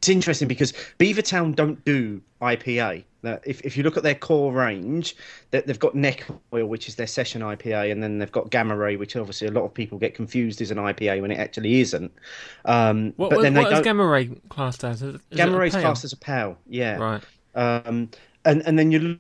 [0.01, 3.05] it's interesting because Beavertown don't do IPA.
[3.45, 5.15] If if you look at their core range,
[5.51, 8.75] they, they've got Neck Oil, which is their session IPA, and then they've got Gamma
[8.75, 11.83] Ray, which obviously a lot of people get confused as an IPA when it actually
[11.83, 12.11] isn't.
[12.65, 13.81] Um, What, but what, they what is.
[13.83, 15.03] Gamma Ray classed as?
[15.03, 16.97] Is, Gamma Ray's classed as a pale, yeah.
[16.97, 17.23] Right.
[17.55, 18.09] Um,
[18.47, 19.19] and and then you look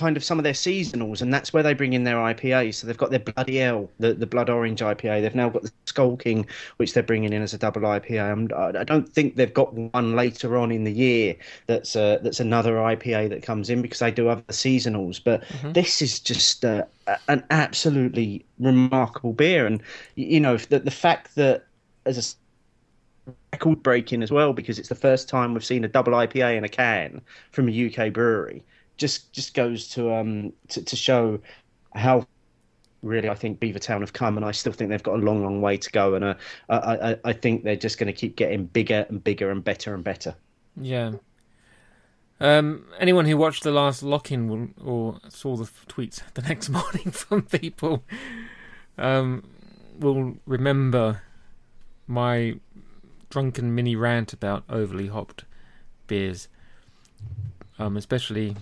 [0.00, 2.74] kind of some of their seasonals, and that's where they bring in their IPA.
[2.74, 5.20] So they've got their Bloody 'Ell, the, the Blood Orange IPA.
[5.20, 6.46] They've now got the Skull King,
[6.78, 8.32] which they're bringing in as a double IPA.
[8.32, 11.36] And I I don't think they've got one later on in the year
[11.66, 15.20] that's uh, that's another IPA that comes in because they do have the seasonals.
[15.22, 16.86] But this is just uh,
[17.28, 19.82] an absolutely remarkable beer, and
[20.16, 21.66] you know the the fact that
[22.06, 22.22] as a
[23.52, 26.64] record breaking as well because it's the first time we've seen a double IPA in
[26.64, 28.64] a can from a UK brewery.
[29.00, 31.40] Just just goes to um to, to show
[31.94, 32.26] how
[33.02, 35.62] really I think Beavertown have come, and I still think they've got a long, long
[35.62, 36.14] way to go.
[36.14, 36.34] And uh,
[36.68, 36.76] I,
[37.12, 40.04] I I think they're just going to keep getting bigger and bigger and better and
[40.04, 40.34] better.
[40.76, 41.12] Yeah.
[42.42, 47.42] Um, anyone who watched the last lock-in or saw the tweets the next morning from
[47.42, 48.02] people
[48.96, 49.44] um,
[49.98, 51.22] will remember
[52.06, 52.54] my
[53.28, 55.44] drunken mini rant about overly hopped
[56.06, 56.48] beers,
[57.78, 58.56] um, especially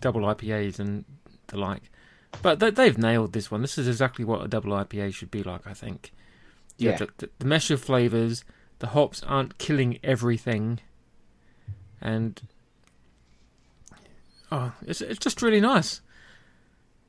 [0.00, 1.04] double IPAs and
[1.48, 1.90] the like.
[2.42, 3.62] But they, they've nailed this one.
[3.62, 6.12] This is exactly what a double IPA should be like, I think.
[6.76, 6.98] You Yeah.
[6.98, 8.44] have the, the mesh of flavors,
[8.80, 10.78] the hops aren't killing everything,
[12.00, 12.40] and
[14.52, 16.00] oh, it's it's just really nice.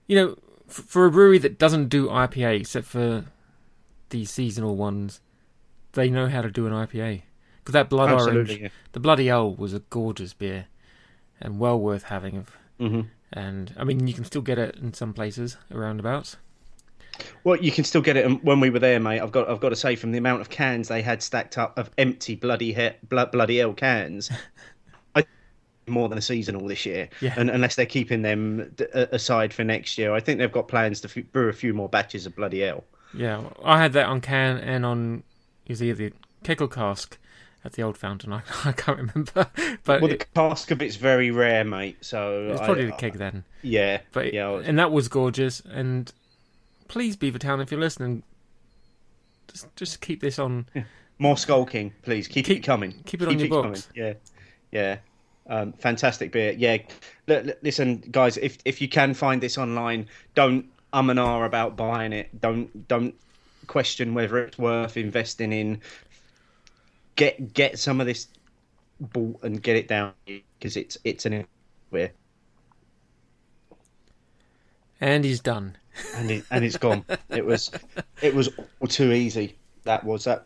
[0.07, 0.29] You know,
[0.67, 3.25] f- for a brewery that doesn't do IPA except for
[4.09, 5.21] the seasonal ones,
[5.93, 7.21] they know how to do an IPA.
[7.59, 8.69] Because that blood Absolutely, orange, yeah.
[8.93, 10.65] the bloody 'Ell was a gorgeous beer,
[11.39, 12.47] and well worth having.
[12.79, 13.01] Hmm
[13.33, 16.37] And I mean, you can still get it in some places aroundabouts.
[17.43, 19.19] Well, you can still get it um, when we were there, mate.
[19.19, 21.77] I've got I've got to say, from the amount of cans they had stacked up
[21.77, 24.31] of empty bloody he- blood, bloody 'Ell cans,
[25.15, 25.25] I
[25.87, 27.09] more than a seasonal this year.
[27.19, 27.33] Yeah.
[27.35, 30.67] And unless they're keeping them d- a- aside for next year, I think they've got
[30.69, 32.85] plans to f- brew a few more batches of bloody 'Ell.
[33.13, 35.23] Yeah, I had that on can and on
[35.65, 36.11] it was either
[36.43, 37.17] keg or cask
[37.65, 38.31] at the old fountain.
[38.33, 39.47] I, I can't remember,
[39.83, 41.97] but Well, it, the cask of it's very rare, mate.
[42.01, 43.43] So it's was I- probably the keg then.
[43.61, 45.59] Yeah, But yeah, was- and that was gorgeous.
[45.61, 46.11] And
[46.87, 48.23] please, Beavertown, if you're listening,
[49.51, 50.65] just just keep this on
[51.17, 52.27] More Skull King, please.
[52.27, 52.93] Keep, Keep- it coming.
[53.05, 53.89] keep it on your books.
[53.95, 54.13] Yeah,
[54.71, 54.97] yeah.
[55.47, 56.51] Um, fantastic beer.
[56.55, 56.77] Yeah.
[57.27, 61.75] L- listen, guys, if if you can find this online, don't um and ah about
[61.75, 62.39] buying it.
[62.39, 63.15] Don't don't
[63.67, 65.81] question whether it's worth investing in.
[67.19, 68.27] Get get some of this
[69.01, 71.45] bought and get it down because it's it's an
[71.91, 72.11] beer
[75.01, 75.75] And he's done.
[76.15, 77.03] and it, and it's gone.
[77.29, 77.71] it was
[78.21, 78.47] it was
[78.79, 79.57] all too easy.
[79.83, 80.45] That was that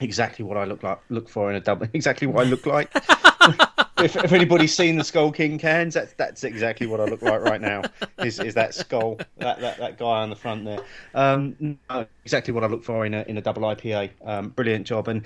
[0.00, 1.86] exactly what I look like look for in a double.
[1.92, 2.90] Exactly what I look like.
[3.98, 7.42] if, if anybody's seen the Skull King cans, that's that's exactly what I look like
[7.42, 7.82] right now.
[8.24, 10.80] Is is that skull that that, that guy on the front there?
[11.14, 14.08] Um, no, exactly what I look for in a in a double IPA.
[14.24, 15.22] Um, brilliant job and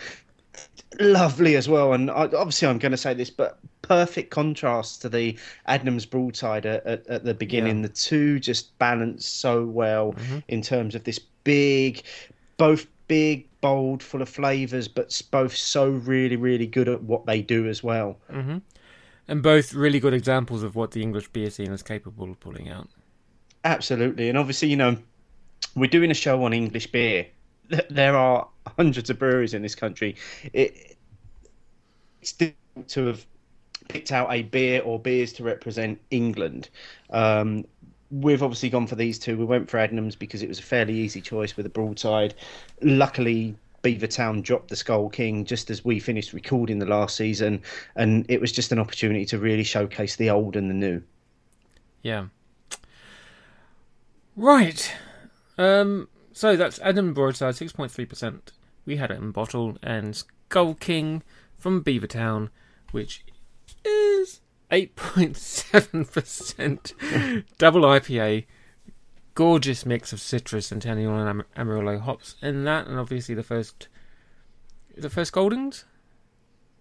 [0.99, 1.93] lovely as well.
[1.93, 6.67] And I, obviously, I'm going to say this, but perfect contrast to the Adnams Broadside
[6.67, 7.79] at, at, at the beginning.
[7.79, 7.89] Yeah.
[7.89, 10.39] The two just balance so well Mm-hmm.
[10.49, 12.03] in terms of this big,
[12.57, 17.43] both big, bold, full of flavors, but both so really, really good at what they
[17.43, 18.17] do as well.
[19.29, 22.69] And both really good examples of what the English beer scene is capable of pulling
[22.69, 22.89] out.
[23.65, 24.97] Absolutely, and obviously, you know,
[25.77, 27.27] we're doing a show on English beer.
[27.71, 30.17] Th- There are hundreds of breweries in this country.
[30.53, 30.97] It,
[32.21, 33.27] it's difficult to have
[33.89, 36.69] picked out a beer or beers to represent England.
[37.11, 37.65] Um,
[38.11, 39.37] we've obviously gone for these two.
[39.37, 42.35] We went for Adnams because it was a fairly easy choice with a broadside.
[42.83, 47.63] Luckily, Beavertown dropped the Skull King just as we finished recording the last season,
[47.97, 51.03] and it was just an opportunity to really showcase the old and the new.
[52.03, 52.27] Yeah.
[54.37, 54.93] Right.
[55.59, 58.40] Um, so that's Adnams Broadside, 6.3%.
[58.87, 61.23] We had it in bottle, and Skull King
[61.59, 62.49] from Beavertown,
[62.93, 63.25] which
[63.85, 64.40] is
[64.71, 68.47] 8.7% double IPA.
[69.35, 73.88] Gorgeous mix of citrus, Centennial, and Am- Amarillo hops in that, and obviously the first.
[74.97, 75.85] The first Goldings?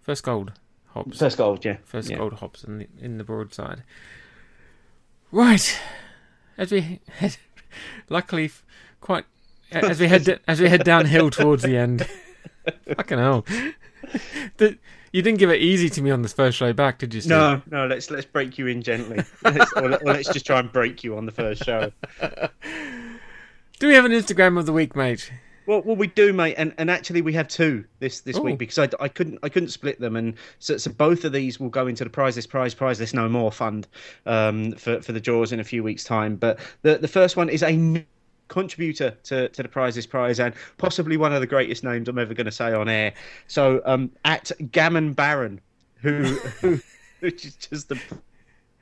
[0.02, 0.52] First Gold
[0.92, 1.18] hops.
[1.18, 1.76] First gold, yeah.
[1.84, 2.18] First yeah.
[2.18, 3.82] gold hops in the in the broadside.
[5.30, 5.78] Right,
[6.58, 7.36] as we head,
[8.08, 8.64] luckily, f-
[9.00, 9.24] quite
[9.72, 12.06] as we head as we head downhill towards the end.
[12.96, 13.44] Fucking hell!
[14.56, 14.78] The,
[15.12, 17.20] you didn't give it easy to me on this first show back, did you?
[17.20, 17.30] Steve?
[17.30, 17.86] No, no.
[17.86, 21.02] Let's let's break you in gently, let's, or, let- or let's just try and break
[21.02, 21.90] you on the first show.
[23.78, 25.32] Do we have an Instagram of the week, mate?
[25.66, 28.42] Well, well, we do, mate, and, and actually we have two this this Ooh.
[28.42, 31.60] week because I, I couldn't I couldn't split them, and so, so both of these
[31.60, 33.86] will go into the prize this prize prize this no more fund
[34.26, 36.36] um, for for the jaws in a few weeks' time.
[36.36, 38.04] But the the first one is a
[38.50, 42.18] contributor to, to the prize this prize and possibly one of the greatest names I'm
[42.18, 43.14] ever going to say on air.
[43.46, 45.60] So um, at Gammon Baron,
[46.02, 46.22] who,
[46.60, 46.80] who
[47.20, 47.98] which is just the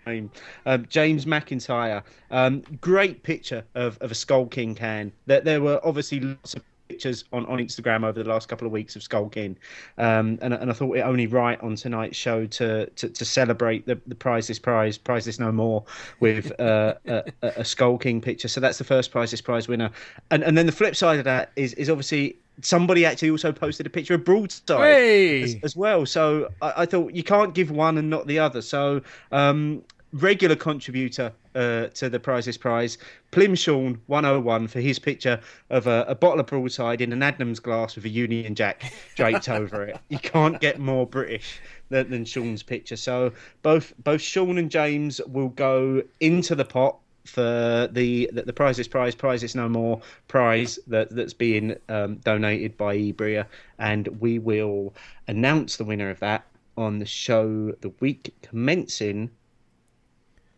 [0.07, 0.31] name.
[0.67, 2.03] Um, James McIntyre.
[2.31, 5.13] Um, great picture of, of a Skull King can.
[5.27, 8.73] There, there were obviously lots of pictures on, on Instagram over the last couple of
[8.73, 9.57] weeks of Skull King.
[9.99, 13.87] Um, and, and I thought it only right on tonight's show to, to, to celebrate
[13.87, 15.85] the, the prize this prize, prize this no more
[16.21, 18.49] with uh, a, a, a Skull King picture.
[18.49, 19.91] So that's the first prize this prize winner.
[20.31, 23.87] And, and then the flip side of that is, is obviously somebody actually also posted
[23.87, 25.43] a picture of Broadside Hey!
[25.43, 26.07] as, as well.
[26.07, 28.63] So I, I thought you can't give one and not the other.
[28.63, 32.99] So um, regular contributor uh, to the prizes prize,
[33.33, 35.41] Plimshawn 101 for his picture
[35.71, 39.49] of a, a bottle of broadside in an Adnams glass with a Union Jack draped
[39.49, 39.99] over it.
[40.09, 41.61] You can't get more British.
[41.91, 46.99] Than, than Sean's picture, so both both Sean and James will go into the pot
[47.25, 52.77] for the the, the prizes prize prizes no more prize that that's being um, donated
[52.77, 53.47] by EeBria,
[53.79, 54.95] and we will
[55.29, 56.45] announce the winner of that
[56.77, 59.31] on the show the week commencing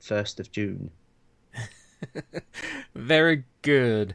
[0.01, 0.91] first of June.
[2.95, 4.15] Very good.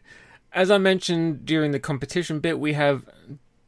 [0.51, 3.05] As I mentioned during the competition bit, we have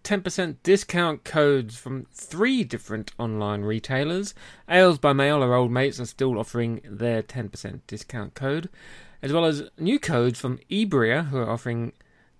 [0.04, 4.34] 10% discount codes from three different online retailers.
[4.70, 8.70] Ales by Mail, our old mates, are still offering their 10% discount code,
[9.22, 11.92] as well as new codes from EeBria, who are offering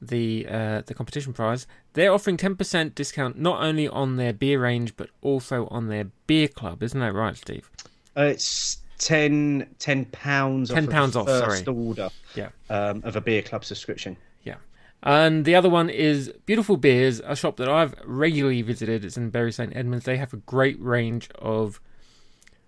[0.02, 1.68] the uh, the competition prize.
[1.94, 6.48] They're offering 10% discount not only on their beer range but also on their beer
[6.48, 6.84] club.
[6.84, 7.70] Isn't that right, Steve?
[8.16, 10.72] Uh, it's 10, 10 pounds.
[10.72, 11.78] £10 off, of the off, first sorry.
[11.78, 12.10] order.
[12.36, 12.50] Yeah.
[12.70, 14.18] Um, of a beer club subscription.
[14.44, 14.56] Yeah.
[15.04, 19.06] And the other one is Beautiful Beers, a shop that I've regularly visited.
[19.06, 20.06] It's in Bury St Edmunds.
[20.06, 21.80] They have a great range of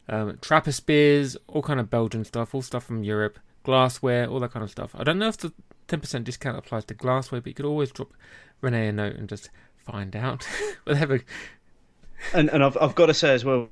[0.07, 4.51] um, Trappist beers, all kind of Belgian stuff, all stuff from Europe, glassware, all that
[4.51, 4.95] kind of stuff.
[4.95, 5.53] I don't know if the
[5.87, 8.13] 10% discount applies to glassware, but you could always drop
[8.61, 10.47] Renee a note and just find out.
[10.85, 11.19] but they have a
[12.33, 13.69] And and I've I've got to say as well,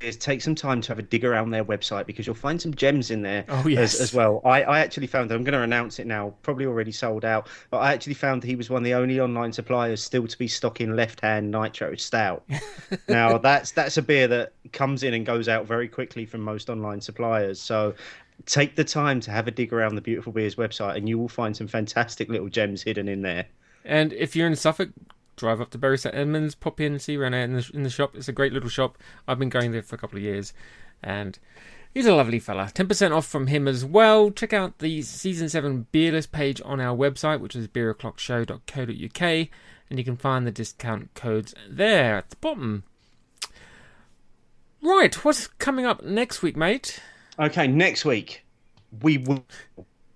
[0.00, 2.74] is take some time to have a dig around their website because you'll find some
[2.74, 3.94] gems in there Oh, yes.
[3.94, 4.40] as, as well.
[4.44, 7.48] I, I actually found that I'm going to announce it now, probably already sold out,
[7.70, 10.38] but I actually found that he was one of the only online suppliers still to
[10.38, 12.44] be stocking Left Hand Nitro Stout.
[13.08, 16.70] now that's that's a beer that comes in and goes out very quickly from most
[16.70, 17.60] online suppliers.
[17.60, 17.94] So
[18.46, 21.28] take the time to have a dig around the Beautiful Beers website, and you will
[21.28, 23.46] find some fantastic little gems hidden in there.
[23.84, 24.90] And if you're in Suffolk,
[25.36, 28.14] drive up to Bury St Edmunds, pop in, see Rene in the, in the shop.
[28.14, 28.98] It's a great little shop.
[29.26, 30.52] I've been going there for a couple of years,
[31.02, 31.38] and
[31.92, 32.70] he's a lovely fella.
[32.74, 34.30] 10% off from him as well.
[34.30, 39.48] Check out the Season 7 beer list page on our website, which is beeroclockshow.co.uk,
[39.90, 42.84] and you can find the discount codes there at the bottom.
[44.82, 47.00] Right, what's coming up next week, mate?
[47.38, 48.44] Okay, next week
[49.02, 49.44] we will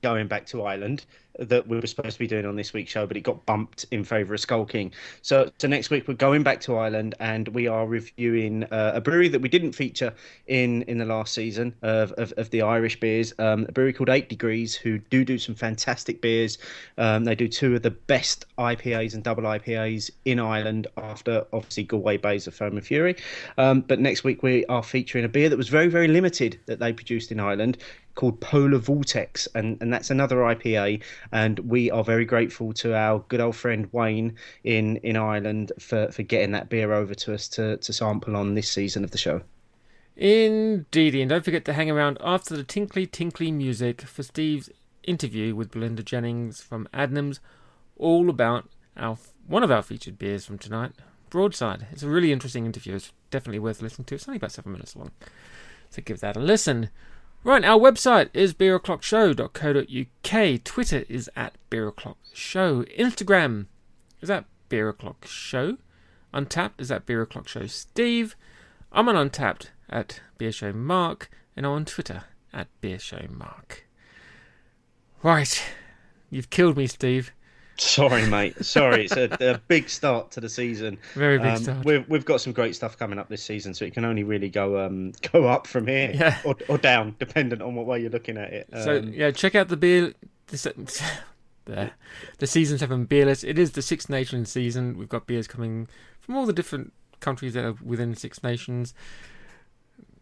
[0.05, 1.07] going back to Ireland
[1.39, 3.87] that we were supposed to be doing on this week's show, but it got bumped
[3.91, 4.93] in favour of Skull King.
[5.23, 9.01] So, so next week we're going back to Ireland and we are reviewing uh, a
[9.01, 10.13] brewery that we didn't feature
[10.47, 13.33] in in the last season of of, of the Irish beers.
[13.39, 16.59] Um, a brewery called Eight Degrees, who do do some fantastic beers.
[16.99, 21.85] Um, they do two of the best IPAs and double IPAs in Ireland after obviously
[21.85, 23.17] Galway Bays of Foam and Fury.
[23.59, 26.79] Um, but next week we are featuring a beer that was very very limited that
[26.79, 27.79] they produced in Ireland
[28.15, 31.03] called Polar Vortex, and, and that's another IPA.
[31.33, 36.11] And we are very grateful to our good old friend Wayne in, in Ireland for,
[36.11, 39.19] for getting that beer over to us to, to sample on this season of the
[39.19, 39.43] show.
[40.17, 44.71] Indeed, and don't forget to hang around after the tinkly tinkly music for Steve's
[45.03, 47.41] interview with Belinda Jennings from Adnams,
[47.97, 50.93] all about our one of our featured beers from tonight,
[51.31, 51.89] Broadside.
[51.91, 52.95] It's a really interesting interview.
[52.95, 54.15] It's definitely worth listening to.
[54.15, 55.11] It's only about seven minutes long,
[55.91, 56.91] so give that a listen.
[57.45, 60.65] Right, our website is beeroclockshow.co.uk.
[60.65, 62.99] Twitter is at beeroclockshow.
[62.99, 63.67] Instagram
[64.23, 65.77] is at beeroclockshow.
[66.33, 67.69] Untappd is at beeroclockshow.
[67.69, 68.35] Steve.
[68.91, 73.83] I'm on Untappd at beershowmark, Mark, and I'm on Twitter at beershowmark.
[75.23, 75.63] Right,
[76.31, 77.31] you've killed me, Steve.
[77.77, 78.65] Sorry, mate.
[78.65, 80.97] Sorry, it's a, a big start to the season.
[81.15, 81.85] Very big Um, start.
[81.85, 84.49] We've we've got some great stuff coming up this season, so it can only really
[84.49, 86.39] go um go up from here, Yeah.
[86.45, 88.69] or, or down, dependent on what way you're looking at it.
[88.73, 90.13] So Um, yeah, check out the beer.
[90.49, 90.93] The,
[91.65, 91.93] there,
[92.39, 93.43] the season seven beer list.
[93.45, 94.97] It is the Six Nations season.
[94.97, 95.89] We've got beers coming
[96.21, 98.95] from all the different countries that are within Six Nations.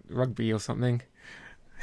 [0.09, 1.03] Rugby or something.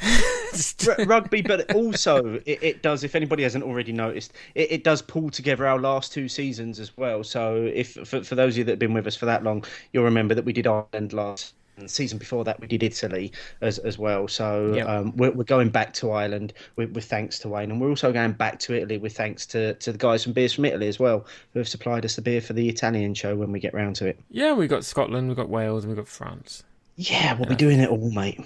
[0.88, 3.04] R- rugby, but also it, it does.
[3.04, 6.96] If anybody hasn't already noticed, it, it does pull together our last two seasons as
[6.96, 7.22] well.
[7.24, 9.64] So, if for, for those of you that have been with us for that long,
[9.92, 13.32] you'll remember that we did Ireland last and the season before that we did Italy
[13.62, 14.28] as as well.
[14.28, 14.88] So Yep.
[14.88, 18.12] um, we're, we're going back to Ireland with, with thanks to Wayne, and we're also
[18.12, 20.98] going back to Italy with thanks to, to the guys from Beers from Italy as
[20.98, 23.96] well, who have supplied us the beer for the Italian show when we get round
[23.96, 24.18] to it.
[24.30, 26.64] yeah, we've got Scotland, we've got Wales, and we've got France.
[26.96, 28.40] Yeah, we'll be doing it all, mate.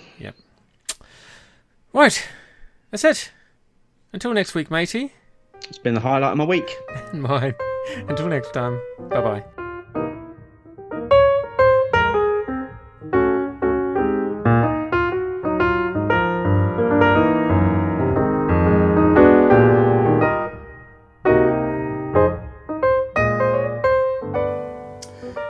[1.95, 2.27] Right,
[2.91, 3.31] that's it.
[4.13, 5.13] Until next week, matey.
[5.69, 6.69] It's been the highlight of my week.
[7.13, 7.55] Mine.
[8.09, 8.81] Until next time.
[9.11, 9.45] Bye bye.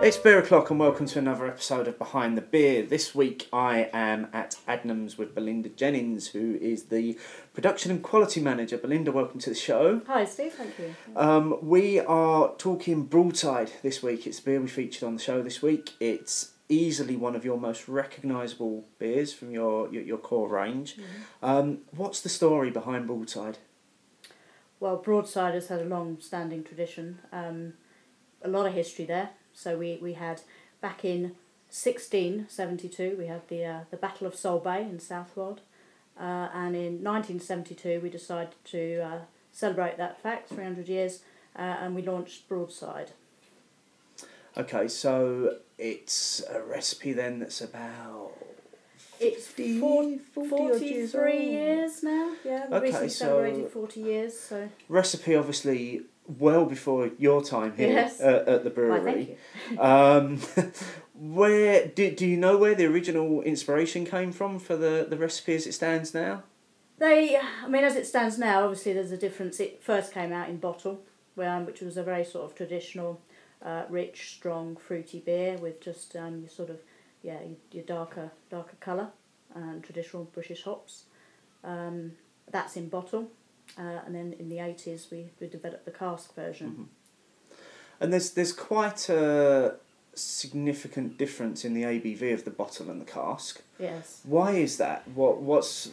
[0.04, 2.82] It's beer o'clock, and welcome to another episode of Behind the Beer.
[2.82, 7.18] This week, I am at Adnams with Belinda Jennings, who is the
[7.54, 8.76] production and quality manager.
[8.76, 10.02] Belinda, welcome to the show.
[10.06, 10.52] Hi, Steve.
[10.52, 10.94] Thank you.
[11.16, 14.26] Um, we are talking Broadside this week.
[14.26, 15.92] It's the beer we featured on the show this week.
[15.98, 20.98] It's easily one of your most recognisable beers from your your, your core range.
[21.42, 23.56] Um, what's the story behind Broadside?
[24.80, 27.20] Well, Broadside has had a long-standing tradition.
[27.32, 27.72] Um,
[28.42, 29.30] a lot of history there.
[29.54, 30.42] So we, we had
[30.80, 31.32] back in
[31.70, 35.60] 1672 we had the uh, the Battle of Solbay in Southwold,
[36.18, 39.18] uh, and in 1972 we decided to uh,
[39.52, 41.20] celebrate that fact 300 years,
[41.56, 43.10] uh, and we launched Broadside.
[44.56, 48.30] Okay, so it's a recipe then that's about
[49.18, 51.42] It's 50, four, 40 odd years 43 old.
[51.52, 52.32] years now.
[52.44, 54.38] Yeah, we Okay, recently so- celebrated 40 years.
[54.38, 58.20] So recipe obviously well before your time here Yes.
[58.20, 59.02] uh, at the brewery.
[59.04, 59.28] thank
[59.70, 59.78] you.
[59.80, 60.38] Um,
[61.14, 65.54] where do, do you know where the original inspiration came from for the, the recipe
[65.54, 66.42] as it stands now?
[66.98, 69.60] They, I mean, as it stands now, obviously there's a difference.
[69.60, 71.00] It first came out in bottle,
[71.38, 73.20] um, which was a very sort of traditional,
[73.62, 76.78] uh, rich, strong, fruity beer with just um, your sort of,
[77.22, 79.08] yeah, your, your darker, darker colour
[79.54, 81.04] and traditional British hops.
[81.64, 82.12] Um,
[82.50, 83.28] that's in bottle,
[83.78, 86.88] uh, and then in the eighties we, we developed the cask version.
[88.00, 89.76] And there's there's quite a
[90.14, 93.62] significant difference in the ABV of the bottle and the cask.
[93.78, 94.20] Yes.
[94.24, 95.06] Why is that?
[95.08, 95.90] What what's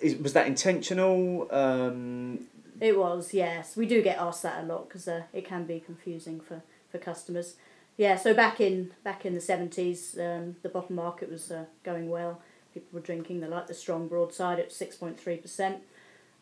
[0.00, 1.48] is, was that intentional?
[1.50, 2.46] Um,
[2.80, 3.74] It was, yes.
[3.76, 6.98] We do get asked that a lot because uh, it can be confusing for, for
[6.98, 7.56] customers.
[7.96, 12.10] Yeah, so back in back in the seventies, um, the bottle market was uh, going
[12.10, 12.42] well.
[12.74, 13.40] People were drinking.
[13.40, 15.78] They liked the strong broadside at six point three percent.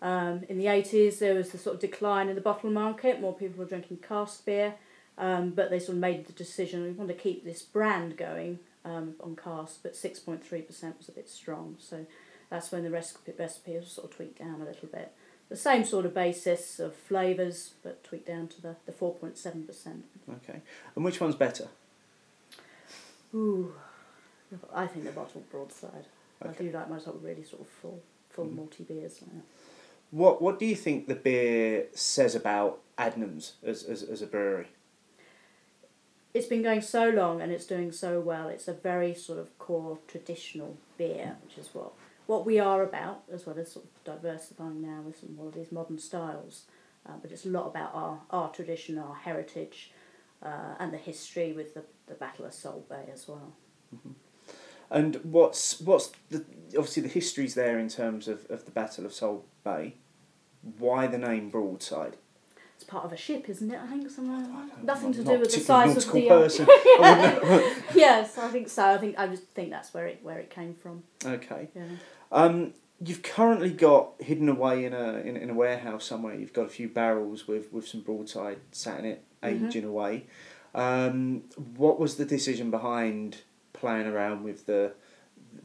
[0.03, 3.21] Um, in the eighties, there was the sort of decline in the bottle market.
[3.21, 4.75] More people were drinking cask beer,
[5.17, 8.59] um, but they sort of made the decision we want to keep this brand going
[8.85, 11.77] um, on cask, but six point three percent was a bit strong.
[11.79, 12.07] So
[12.51, 15.13] that's when the recipe recipe was sort of tweaked down a little bit
[15.49, 20.03] the same sort of basis of flavours, but tweaked down to the, the 4.7%.
[20.31, 20.61] okay,
[20.97, 21.69] and which one's better?
[23.35, 23.75] Ooh,
[24.73, 26.07] I think the bottle broadside.
[26.43, 29.21] I do like my sort of really sort of full, full malty beers.
[29.23, 29.45] Like.
[30.15, 34.69] What what do you think the beer says about Adnams as as, as a brewery?
[36.33, 38.47] It's been going so long and it's doing so well.
[38.47, 41.95] It's a very sort of core traditional beer, which is what
[42.27, 45.55] what we are about, as well as sort of diversifying now with some more of
[45.55, 46.67] these modern styles.
[47.05, 49.91] Uh, but it's a lot about our, our tradition, our heritage,
[50.43, 53.53] uh, and the history with the, the Battle of Solbay as well.
[54.91, 56.45] And what's what's the
[56.79, 59.97] obviously the history's there in terms of, of the Battle of Salt Bay.
[60.79, 62.17] Why the name Broadside?
[62.77, 63.79] It's part of a ship, isn't it?
[63.81, 64.45] I think somewhere.
[64.83, 66.29] Nothing to do with the size of the.
[66.29, 66.67] person.
[67.95, 68.85] Yes, I think so.
[68.85, 71.05] I think I just think that's where it where it came from.
[71.25, 71.69] okay.
[71.75, 71.83] Yeah.
[72.33, 72.73] Um,
[73.05, 76.35] you've currently got hidden away in a in, in a warehouse somewhere.
[76.35, 79.67] You've got a few barrels with, with some broadside sat in it, Mm-hmm.
[79.67, 80.25] aging away.
[80.75, 81.43] Um,
[81.77, 83.43] what was the decision behind
[83.75, 84.93] playing around with the,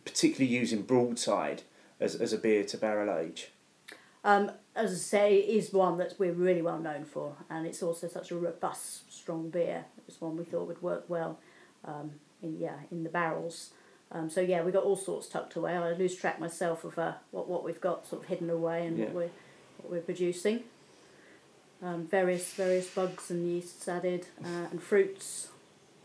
[0.06, 1.64] particularly using broadside
[2.00, 3.50] as, as a beer to barrel age?
[4.24, 7.82] Um, as I say, it is one that we're really well known for, and it's
[7.82, 9.86] also such a robust, strong beer.
[9.98, 11.40] It was one we thought would work well,
[11.86, 12.12] um,
[12.44, 13.72] in yeah, in the barrels.
[14.12, 15.76] Um, so yeah, we got all sorts tucked away.
[15.78, 18.98] I lose track myself of uh, what what we've got sort of hidden away and
[18.98, 19.06] Yeah.
[19.06, 19.30] what we're
[19.78, 20.64] what we're producing.
[21.82, 25.48] Um, various various bugs and yeasts added, uh, and fruits.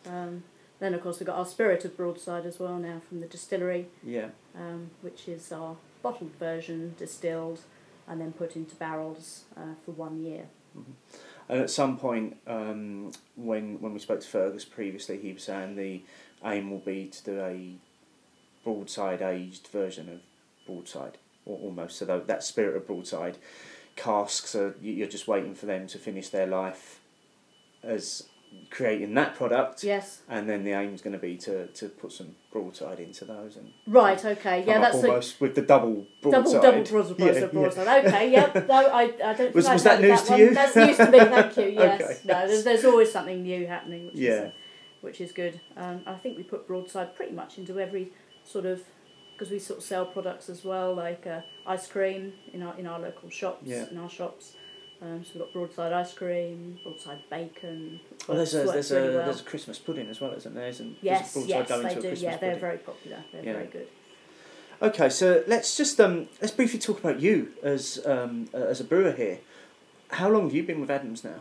[0.07, 0.45] Um,
[0.79, 3.87] then of course we've got our spirit of broadside as well now from the distillery
[4.05, 4.29] Yeah.
[4.55, 7.61] um, which is our bottled version, distilled,
[8.09, 10.47] and then put into barrels uh, for one year.
[11.49, 15.77] And at some point, um, when when we spoke to Fergus previously, he was saying
[15.77, 16.03] the
[16.45, 17.77] aim will be to do a
[18.65, 20.21] broadside aged version of
[20.67, 21.97] broadside, or almost.
[21.99, 23.37] So that, spirit of broadside
[23.97, 27.01] casks are you- you're just waiting for them to finish their life
[27.83, 28.29] as
[28.71, 30.23] creating that product, Yes.
[30.29, 33.57] and then the aim is going to be to, to put some broadside into those
[33.57, 34.23] and Right.
[34.25, 34.65] Okay.
[34.67, 36.61] Yeah, that's a almost with the double broadside.
[36.63, 36.85] double double
[37.15, 37.19] broadside.
[37.19, 37.47] Yeah, yeah.
[37.47, 38.05] broadside.
[38.07, 38.33] Okay.
[38.33, 38.69] Yep.
[38.69, 39.55] No, I, I don't.
[39.55, 40.41] Was- was that news to one.
[40.41, 40.55] you?
[40.55, 41.19] That's news to me.
[41.19, 41.65] Thank you.
[41.85, 42.01] Yes.
[42.01, 42.19] Okay.
[42.25, 44.07] No, there's, there's always something new happening.
[44.07, 44.33] Which Is, Yeah.
[44.35, 44.51] uh,
[45.03, 45.61] which is good.
[45.77, 48.11] Um, I think we put broadside pretty much into every
[48.45, 48.83] sort of
[49.35, 52.87] because we sort of sell products as well, like uh, ice cream in our in
[52.87, 53.89] our local shops, Yeah.
[53.91, 54.55] in our shops.
[55.05, 58.01] Um, so we've got broadside ice cream, broadside bacon.
[58.27, 59.13] Well, there's a there's a well.
[59.27, 60.69] there's a Christmas pudding as well, isn't there?
[60.69, 62.09] Isn't Yes, yes, they do.
[62.17, 62.61] Yeah, they're pudding?
[62.61, 63.19] very popular.
[63.31, 63.53] They're Yeah.
[63.53, 63.89] very good.
[64.81, 68.85] Okay, so let's just um, let's briefly talk about you as um, uh, as a
[68.85, 69.41] brewer here.
[70.09, 71.41] How long have you been with Adnams now?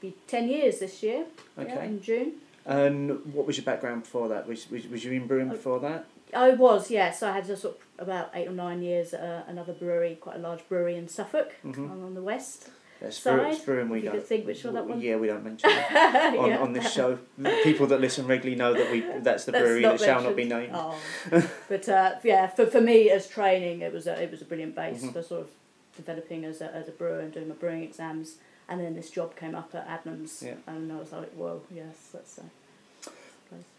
[0.00, 1.26] Be ten years this year.
[1.58, 2.32] Yeah, Okay, in June.
[2.64, 4.48] and what was your background before that?
[4.48, 6.06] Was was, was you in brewing before that?
[6.32, 7.22] I was, yes.
[7.22, 7.64] I had sort
[7.98, 11.06] of about eight or nine years at uh, another brewery, quite a large brewery in
[11.06, 11.90] Suffolk, Mhm.
[11.90, 12.70] on, on the west.
[13.02, 14.22] Yes, Side, brew, it's brewing we you don't.
[14.24, 15.92] think which one that one- Yeah, we don't mention it
[16.38, 16.58] on, Yeah.
[16.58, 17.18] on this show.
[17.62, 20.44] People that listen regularly know that we that's the That's brewery that shall not be
[20.44, 20.72] mentioned.
[20.72, 20.94] named.
[21.32, 21.50] Oh.
[21.68, 24.74] but uh, yeah, for, for me as training, it was a, it was a brilliant
[24.74, 25.12] base Mhm.
[25.12, 25.48] for sort of
[25.96, 28.36] developing as a, as a brewer and doing my brewing exams.
[28.68, 30.54] And then this job came up at Adnams, Yeah.
[30.66, 32.38] and I was like, whoa, yes, that's.
[32.38, 32.42] Uh.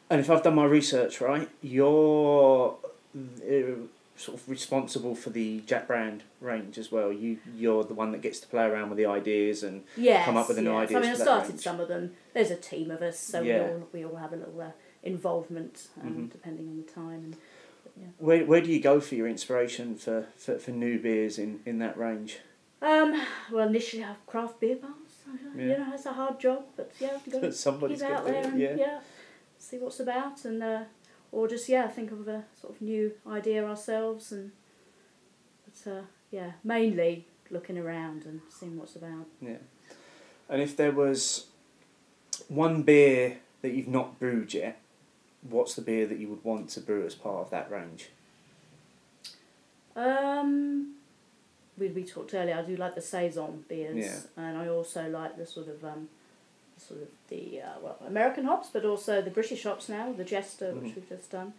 [0.07, 2.75] And if I've done my research right, you're
[3.17, 3.73] uh,
[4.17, 7.11] sort of responsible for the Jack Brand range as well.
[7.11, 10.37] You you're the one that gets to play around with the ideas and yes, come
[10.37, 10.83] up with the new yes.
[10.89, 11.61] ideas I mean, I started range.
[11.61, 12.11] some of them.
[12.33, 13.63] There's a team of us, so Yeah.
[13.63, 14.71] we all we all have a little uh,
[15.03, 16.31] involvement, um, Mhm.
[16.31, 17.35] depending on the time.
[17.95, 21.59] And Where where do you go for your inspiration for, for, for new beers in,
[21.65, 22.39] in that range?
[22.81, 23.19] um,
[23.51, 24.91] well, initially I have craft beer bars.
[25.55, 25.61] Yeah.
[25.63, 28.43] You know, it's a hard job, but yeah, you got to Somebody's keep out there
[28.43, 28.75] and yeah.
[28.77, 28.99] Yeah.
[29.57, 30.83] see what's about, and uh,
[31.31, 34.51] or just yeah, think of a sort of new idea ourselves, and
[35.65, 36.01] but uh,
[36.31, 39.27] yeah, mainly looking around and seeing what's about.
[39.41, 39.57] Yeah.
[40.49, 41.47] And if there was
[42.47, 44.79] one beer that you've not brewed yet,
[45.41, 48.09] what's the beer that you would want to brew as part of that range?
[49.95, 50.95] Um,
[51.77, 52.55] we we talked earlier.
[52.57, 53.95] I do like the saison beers,
[54.37, 54.43] Yeah.
[54.43, 56.09] and I also like the sort of um,
[56.77, 60.73] sort of the uh, well American hops, but also the British hops now, the Jester,
[60.73, 60.95] which Mhm.
[60.95, 61.53] we've just done.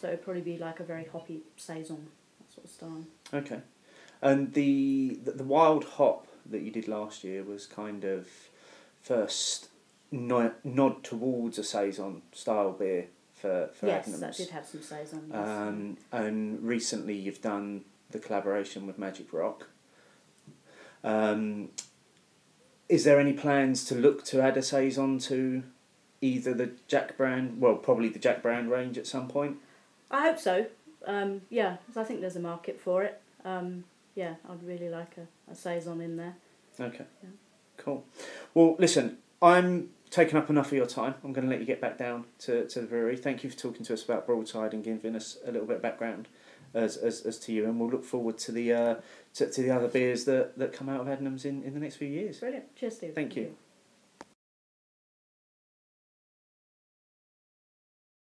[0.00, 2.08] So it'd probably be like a very hoppy saison,
[2.38, 3.04] that sort of style.
[3.34, 3.60] Okay.
[4.22, 8.28] And the, the the wild hop that you did last year was kind of
[9.02, 9.68] first
[10.10, 14.20] no, nod towards a saison style beer for for yes, Adnams.
[14.20, 15.28] that did have some saison.
[15.30, 15.48] yes.
[15.48, 19.68] Um, and recently you've done the collaboration with Magic Rock.
[21.02, 21.70] Um,
[22.90, 25.62] is there any plans to look to add a saison to
[26.20, 29.56] either the Jack Brand, well, probably the Jack Brand range at some point?
[30.10, 30.66] I hope so.
[31.06, 33.20] Um, yeah, 'cause I think there's a market for it.
[33.44, 33.84] Um,
[34.14, 36.34] yeah, I'd really like a, a saison in there.
[36.78, 37.04] Okay.
[37.22, 37.30] Yeah.
[37.76, 38.04] Cool.
[38.54, 41.14] Well, listen, I'm taking up enough of your time.
[41.24, 43.16] I'm going to let you get back down to, to the brewery.
[43.16, 45.82] Thank you for talking to us about Broadside and giving us a little bit of
[45.82, 46.26] background
[46.74, 47.64] as, as, as to you.
[47.64, 48.94] And we'll look forward to the uh,
[49.34, 51.96] to, to the other beers that, that come out of Adnams in, in the next
[51.96, 52.38] few years.
[52.38, 52.74] Brilliant.
[52.76, 53.14] Cheers, Steve.
[53.14, 53.54] Thank you.